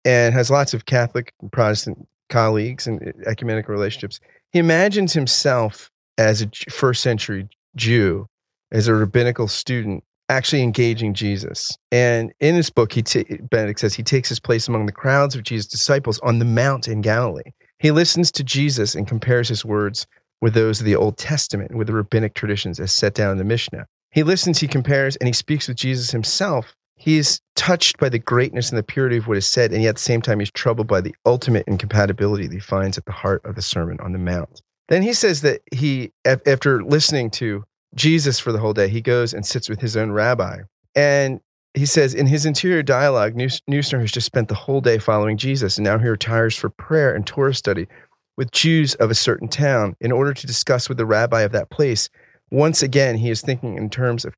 and 0.04 0.34
has 0.34 0.50
lots 0.50 0.74
of 0.74 0.86
Catholic 0.86 1.34
and 1.42 1.52
Protestant 1.52 2.08
colleagues 2.30 2.88
and 2.88 3.14
ecumenical 3.26 3.74
relationships, 3.74 4.20
he 4.52 4.60
imagines 4.60 5.14
himself 5.14 5.90
as 6.18 6.42
a 6.42 6.50
first 6.70 7.02
century 7.02 7.48
Jew, 7.76 8.28
as 8.72 8.88
a 8.88 8.94
rabbinical 8.94 9.48
student 9.48 10.04
actually 10.30 10.62
engaging 10.62 11.14
Jesus. 11.14 11.78
And 11.92 12.34
in 12.40 12.56
his 12.56 12.70
book, 12.70 12.92
he 12.92 13.02
t- 13.02 13.24
Benedict 13.50 13.80
says 13.80 13.94
he 13.94 14.04
takes 14.04 14.30
his 14.30 14.40
place 14.40 14.68
among 14.68 14.86
the 14.86 14.92
crowds 14.92 15.36
of 15.36 15.44
Jesus' 15.44 15.68
disciples 15.68 16.20
on 16.20 16.40
the 16.40 16.46
Mount 16.46 16.88
in 16.88 17.02
Galilee. 17.02 17.52
He 17.80 17.92
listens 17.92 18.32
to 18.34 18.44
Jesus 18.44 18.96
and 18.96 19.08
compares 19.08 19.48
his 19.48 19.64
words 19.64 20.06
with 20.42 20.54
those 20.54 20.80
of 20.80 20.86
the 20.86 20.96
Old 20.96 21.18
Testament, 21.18 21.76
with 21.76 21.88
the 21.88 21.94
rabbinic 21.94 22.34
traditions 22.34 22.80
as 22.80 22.92
set 22.92 23.14
down 23.14 23.32
in 23.32 23.38
the 23.38 23.44
Mishnah. 23.44 23.86
He 24.12 24.24
listens, 24.24 24.60
he 24.60 24.68
compares, 24.68 25.16
and 25.18 25.28
he 25.28 25.34
speaks 25.34 25.68
with 25.68 25.78
Jesus 25.78 26.12
himself. 26.12 26.76
He 26.96 27.18
is 27.18 27.40
touched 27.56 27.98
by 27.98 28.10
the 28.10 28.20
greatness 28.20 28.70
and 28.70 28.78
the 28.78 28.84
purity 28.84 29.18
of 29.18 29.28
what 29.28 29.38
is 29.38 29.46
said, 29.46 29.72
and 29.72 29.82
yet 29.82 29.90
at 29.90 29.96
the 29.96 30.02
same 30.02 30.22
time, 30.22 30.40
he's 30.40 30.52
troubled 30.52 30.88
by 30.88 31.02
the 31.02 31.16
ultimate 31.26 31.68
incompatibility 31.68 32.48
that 32.48 32.54
he 32.54 32.60
finds 32.60 32.98
at 32.98 33.06
the 33.06 33.12
heart 33.12 33.42
of 33.46 33.56
the 33.56 33.62
Sermon 33.62 34.00
on 34.00 34.12
the 34.12 34.20
Mount. 34.20 34.62
Then 34.90 35.02
he 35.02 35.14
says 35.14 35.42
that 35.42 35.62
he, 35.72 36.12
after 36.26 36.84
listening 36.84 37.30
to 37.32 37.64
Jesus 37.96 38.40
for 38.40 38.52
the 38.52 38.60
whole 38.60 38.74
day. 38.74 38.88
He 38.88 39.02
goes 39.02 39.34
and 39.34 39.46
sits 39.46 39.70
with 39.70 39.82
his 39.82 39.98
own 39.98 40.12
rabbi. 40.12 40.60
And 40.96 41.40
he 41.74 41.86
says 41.86 42.14
in 42.14 42.28
his 42.28 42.46
interior 42.46 42.84
dialogue, 42.84 43.36
Neus- 43.36 43.62
Neusner 43.70 44.00
has 44.00 44.12
just 44.12 44.26
spent 44.26 44.48
the 44.48 44.56
whole 44.56 44.82
day 44.82 44.98
following 44.98 45.38
Jesus, 45.38 45.78
and 45.78 45.86
now 45.86 45.98
he 45.98 46.08
retires 46.08 46.56
for 46.56 46.70
prayer 46.70 47.14
and 47.14 47.26
Torah 47.26 47.54
study 47.54 47.88
with 48.36 48.52
Jews 48.52 48.96
of 48.96 49.12
a 49.12 49.16
certain 49.16 49.48
town 49.48 49.96
in 50.00 50.12
order 50.12 50.34
to 50.34 50.48
discuss 50.48 50.90
with 50.90 50.98
the 50.98 51.06
rabbi 51.06 51.42
of 51.42 51.52
that 51.52 51.70
place. 51.70 52.10
Once 52.52 52.82
again, 52.82 53.18
he 53.18 53.30
is 53.30 53.42
thinking 53.42 53.78
in 53.78 53.90
terms 53.90 54.26
of 54.26 54.34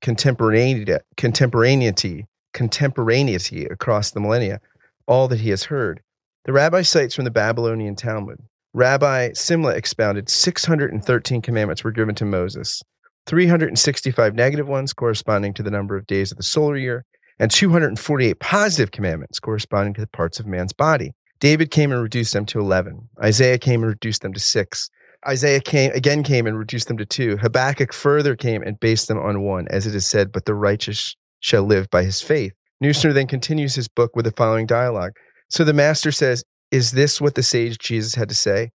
contemporaneity, 0.00 0.92
contemporaneity, 1.16 2.26
contemporaneity 2.52 3.64
across 3.66 4.10
the 4.10 4.20
millennia, 4.20 4.60
all 5.06 5.28
that 5.28 5.40
he 5.40 5.50
has 5.50 5.64
heard. 5.64 6.00
The 6.44 6.52
rabbi 6.52 6.82
cites 6.82 7.14
from 7.14 7.24
the 7.24 7.30
Babylonian 7.30 7.96
Talmud. 7.96 8.38
Rabbi 8.76 9.28
Simlai 9.30 9.76
expounded 9.76 10.28
613 10.28 11.40
commandments 11.42 11.84
were 11.84 11.92
given 11.92 12.16
to 12.16 12.24
Moses, 12.24 12.82
365 13.26 14.34
negative 14.34 14.66
ones 14.66 14.92
corresponding 14.92 15.54
to 15.54 15.62
the 15.62 15.70
number 15.70 15.96
of 15.96 16.08
days 16.08 16.32
of 16.32 16.38
the 16.38 16.42
solar 16.42 16.76
year, 16.76 17.04
and 17.38 17.52
248 17.52 18.40
positive 18.40 18.90
commandments 18.90 19.38
corresponding 19.38 19.94
to 19.94 20.00
the 20.00 20.08
parts 20.08 20.40
of 20.40 20.46
man's 20.46 20.72
body. 20.72 21.12
David 21.38 21.70
came 21.70 21.92
and 21.92 22.02
reduced 22.02 22.32
them 22.32 22.46
to 22.46 22.58
11. 22.58 23.08
Isaiah 23.22 23.58
came 23.58 23.82
and 23.82 23.90
reduced 23.90 24.22
them 24.22 24.32
to 24.32 24.40
6. 24.40 24.90
Isaiah 25.28 25.60
came 25.60 25.92
again 25.92 26.24
came 26.24 26.48
and 26.48 26.58
reduced 26.58 26.88
them 26.88 26.96
to 26.96 27.06
2. 27.06 27.36
Habakkuk 27.36 27.92
further 27.92 28.34
came 28.34 28.60
and 28.64 28.80
based 28.80 29.06
them 29.06 29.20
on 29.20 29.42
1, 29.42 29.68
as 29.70 29.86
it 29.86 29.94
is 29.94 30.04
said, 30.04 30.32
but 30.32 30.46
the 30.46 30.54
righteous 30.54 31.14
shall 31.38 31.62
live 31.62 31.88
by 31.90 32.02
his 32.02 32.20
faith. 32.20 32.52
Neusner 32.82 33.14
then 33.14 33.28
continues 33.28 33.76
his 33.76 33.86
book 33.86 34.16
with 34.16 34.24
the 34.24 34.32
following 34.32 34.66
dialogue. 34.66 35.12
So 35.48 35.62
the 35.62 35.72
master 35.72 36.10
says, 36.10 36.42
Is 36.74 36.90
this 36.90 37.20
what 37.20 37.36
the 37.36 37.42
sage 37.44 37.78
Jesus 37.78 38.16
had 38.16 38.28
to 38.30 38.34
say? 38.34 38.72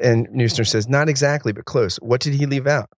And 0.00 0.28
Neusner 0.28 0.64
says, 0.64 0.88
Not 0.88 1.08
exactly, 1.08 1.52
but 1.52 1.64
close. 1.64 1.96
What 1.96 2.20
did 2.20 2.34
he 2.34 2.46
leave 2.46 2.68
out? 2.68 2.88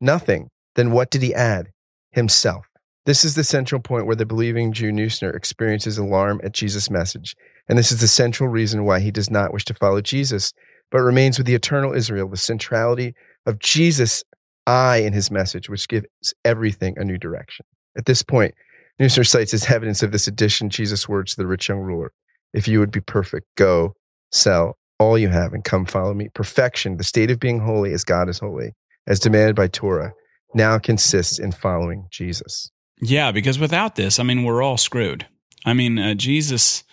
Nothing. 0.00 0.48
Then 0.74 0.90
what 0.90 1.12
did 1.12 1.22
he 1.22 1.32
add? 1.32 1.68
Himself. 2.10 2.66
This 3.06 3.24
is 3.24 3.36
the 3.36 3.44
central 3.44 3.80
point 3.80 4.06
where 4.06 4.16
the 4.16 4.26
believing 4.26 4.72
Jew 4.72 4.90
Neusner 4.90 5.32
experiences 5.36 5.98
alarm 5.98 6.40
at 6.42 6.50
Jesus' 6.50 6.90
message. 6.90 7.36
And 7.68 7.78
this 7.78 7.92
is 7.92 8.00
the 8.00 8.08
central 8.08 8.48
reason 8.48 8.84
why 8.84 8.98
he 8.98 9.12
does 9.12 9.30
not 9.30 9.52
wish 9.52 9.64
to 9.66 9.74
follow 9.74 10.00
Jesus, 10.00 10.52
but 10.90 10.98
remains 10.98 11.38
with 11.38 11.46
the 11.46 11.54
eternal 11.54 11.94
Israel, 11.94 12.28
the 12.28 12.36
centrality 12.36 13.14
of 13.46 13.60
Jesus' 13.60 14.24
I 14.66 14.96
in 14.96 15.12
his 15.12 15.30
message, 15.30 15.68
which 15.68 15.86
gives 15.86 16.34
everything 16.44 16.94
a 16.96 17.04
new 17.04 17.18
direction. 17.18 17.66
At 17.96 18.06
this 18.06 18.24
point, 18.24 18.56
Neusner 19.00 19.24
cites 19.24 19.54
as 19.54 19.70
evidence 19.70 20.02
of 20.02 20.10
this 20.10 20.26
addition 20.26 20.70
Jesus' 20.70 21.08
words 21.08 21.36
to 21.36 21.40
the 21.40 21.46
rich 21.46 21.68
young 21.68 21.78
ruler 21.78 22.10
If 22.52 22.68
you 22.68 22.80
would 22.80 22.90
be 22.90 23.00
perfect, 23.00 23.46
go, 23.56 23.94
sell 24.30 24.76
all 24.98 25.18
you 25.18 25.28
have, 25.28 25.52
and 25.52 25.64
come 25.64 25.84
follow 25.84 26.14
me. 26.14 26.28
Perfection, 26.34 26.96
the 26.96 27.04
state 27.04 27.30
of 27.30 27.40
being 27.40 27.60
holy 27.60 27.92
as 27.92 28.04
God 28.04 28.28
is 28.28 28.38
holy, 28.38 28.72
as 29.06 29.18
demanded 29.18 29.56
by 29.56 29.68
Torah, 29.68 30.12
now 30.54 30.78
consists 30.78 31.38
in 31.38 31.52
following 31.52 32.06
Jesus. 32.10 32.70
Yeah, 33.00 33.32
because 33.32 33.58
without 33.58 33.96
this, 33.96 34.18
I 34.18 34.22
mean, 34.22 34.44
we're 34.44 34.62
all 34.62 34.76
screwed. 34.76 35.26
I 35.64 35.72
mean, 35.72 35.98
uh, 35.98 36.14
Jesus 36.14 36.84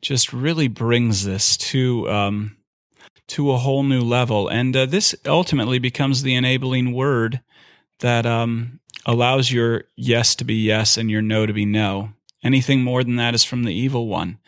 just 0.00 0.32
really 0.32 0.68
brings 0.68 1.24
this 1.24 1.56
to 1.56 2.08
um, 2.08 2.56
to 3.28 3.52
a 3.52 3.58
whole 3.58 3.82
new 3.82 4.00
level, 4.00 4.48
and 4.48 4.74
uh, 4.74 4.86
this 4.86 5.14
ultimately 5.26 5.78
becomes 5.78 6.22
the 6.22 6.34
enabling 6.34 6.92
word 6.92 7.40
that 8.00 8.24
um, 8.24 8.80
allows 9.04 9.50
your 9.50 9.84
yes 9.96 10.34
to 10.36 10.44
be 10.44 10.54
yes 10.54 10.96
and 10.96 11.10
your 11.10 11.22
no 11.22 11.44
to 11.44 11.52
be 11.52 11.66
no. 11.66 12.10
Anything 12.42 12.82
more 12.82 13.02
than 13.02 13.16
that 13.16 13.34
is 13.34 13.44
from 13.44 13.64
the 13.64 13.74
evil 13.74 14.06
one. 14.06 14.38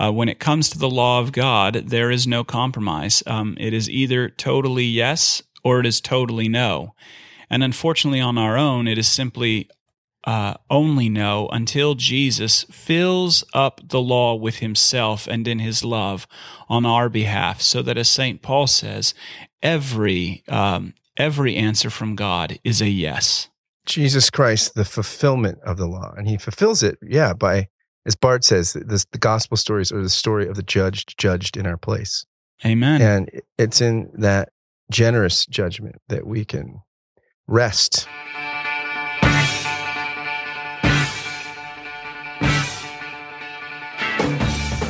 Uh, 0.00 0.10
when 0.10 0.30
it 0.30 0.38
comes 0.38 0.70
to 0.70 0.78
the 0.78 0.88
law 0.88 1.20
of 1.20 1.32
God, 1.32 1.74
there 1.74 2.10
is 2.10 2.26
no 2.26 2.42
compromise. 2.42 3.22
Um, 3.26 3.56
it 3.60 3.74
is 3.74 3.90
either 3.90 4.30
totally 4.30 4.84
yes 4.84 5.42
or 5.62 5.80
it 5.80 5.86
is 5.86 6.00
totally 6.00 6.48
no. 6.48 6.94
And 7.50 7.62
unfortunately, 7.62 8.20
on 8.20 8.38
our 8.38 8.56
own, 8.56 8.88
it 8.88 8.96
is 8.96 9.08
simply 9.08 9.68
uh, 10.24 10.54
only 10.70 11.08
no 11.08 11.48
until 11.48 11.94
Jesus 11.94 12.64
fills 12.70 13.44
up 13.52 13.80
the 13.84 14.00
law 14.00 14.34
with 14.34 14.58
himself 14.58 15.26
and 15.26 15.46
in 15.46 15.58
his 15.58 15.84
love 15.84 16.26
on 16.68 16.86
our 16.86 17.08
behalf, 17.08 17.60
so 17.60 17.82
that, 17.82 17.98
as 17.98 18.08
St. 18.08 18.40
Paul 18.40 18.66
says, 18.66 19.14
every, 19.62 20.42
um, 20.48 20.94
every 21.16 21.56
answer 21.56 21.90
from 21.90 22.16
God 22.16 22.58
is 22.64 22.80
a 22.80 22.88
yes. 22.88 23.48
Jesus 23.86 24.30
Christ, 24.30 24.74
the 24.74 24.84
fulfillment 24.84 25.58
of 25.64 25.76
the 25.76 25.86
law. 25.86 26.14
And 26.16 26.28
he 26.28 26.36
fulfills 26.36 26.82
it, 26.82 26.98
yeah, 27.02 27.32
by, 27.32 27.68
as 28.06 28.16
Barth 28.16 28.44
says, 28.44 28.72
this, 28.72 29.04
the 29.12 29.18
gospel 29.18 29.56
stories 29.56 29.92
are 29.92 30.02
the 30.02 30.08
story 30.08 30.48
of 30.48 30.56
the 30.56 30.62
judged, 30.62 31.18
judged 31.18 31.56
in 31.56 31.66
our 31.66 31.76
place. 31.76 32.24
Amen. 32.64 33.00
And 33.00 33.30
it's 33.58 33.80
in 33.80 34.10
that 34.14 34.50
generous 34.90 35.46
judgment 35.46 35.96
that 36.08 36.26
we 36.26 36.44
can 36.44 36.80
rest. 37.46 38.08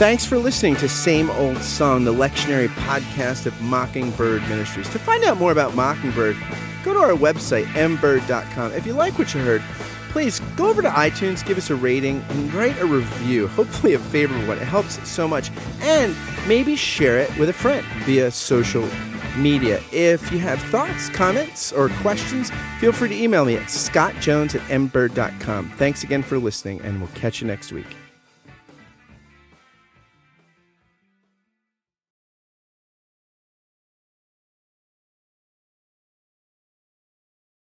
Thanks 0.01 0.25
for 0.25 0.39
listening 0.39 0.77
to 0.77 0.89
Same 0.89 1.29
Old 1.33 1.59
Song, 1.59 2.05
the 2.05 2.15
lectionary 2.15 2.69
podcast 2.69 3.45
of 3.45 3.61
Mockingbird 3.61 4.41
Ministries. 4.49 4.89
To 4.91 4.99
find 4.99 5.23
out 5.25 5.37
more 5.37 5.53
about 5.53 5.75
Mockingbird, 5.75 6.39
go 6.83 6.95
to 6.95 6.99
our 6.99 7.11
website, 7.11 7.67
mbird.com. 7.67 8.73
If 8.73 8.87
you 8.87 8.95
like 8.95 9.19
what 9.19 9.35
you 9.35 9.43
heard, 9.43 9.63
please 10.11 10.41
go 10.57 10.69
over 10.69 10.83
to 10.83 10.91
iTunes, 10.91 11.45
give 11.45 11.59
us 11.59 11.71
a 11.71 11.75
rating, 11.75 12.23
and 12.29 12.53
write 12.53 12.79
a 12.81 12.87
review, 12.87 13.49
hopefully 13.49 13.95
a 13.95 13.99
favorable 13.99 14.47
one. 14.47 14.59
It 14.59 14.65
helps 14.65 15.09
so 15.09 15.27
much. 15.27 15.51
And 15.81 16.15
maybe 16.47 16.77
share 16.77 17.19
it 17.19 17.37
with 17.39 17.49
a 17.49 17.53
friend 17.55 17.87
via 18.05 18.31
social 18.31 18.89
media. 19.37 19.81
If 19.93 20.31
you 20.33 20.39
have 20.41 20.61
thoughts, 20.65 21.09
comments, 21.11 21.73
or 21.73 21.89
questions, 22.01 22.51
feel 22.79 22.93
free 22.93 23.09
to 23.09 23.15
email 23.15 23.45
me 23.45 23.57
at 23.57 23.65
scottjones 23.65 24.55
at 24.55 24.63
mbird.com. 24.69 25.71
Thanks 25.77 26.03
again 26.03 26.23
for 26.23 26.39
listening, 26.39 26.81
and 26.83 27.01
we'll 27.01 27.11
catch 27.15 27.41
you 27.41 27.47
next 27.47 27.73
week. 27.73 28.10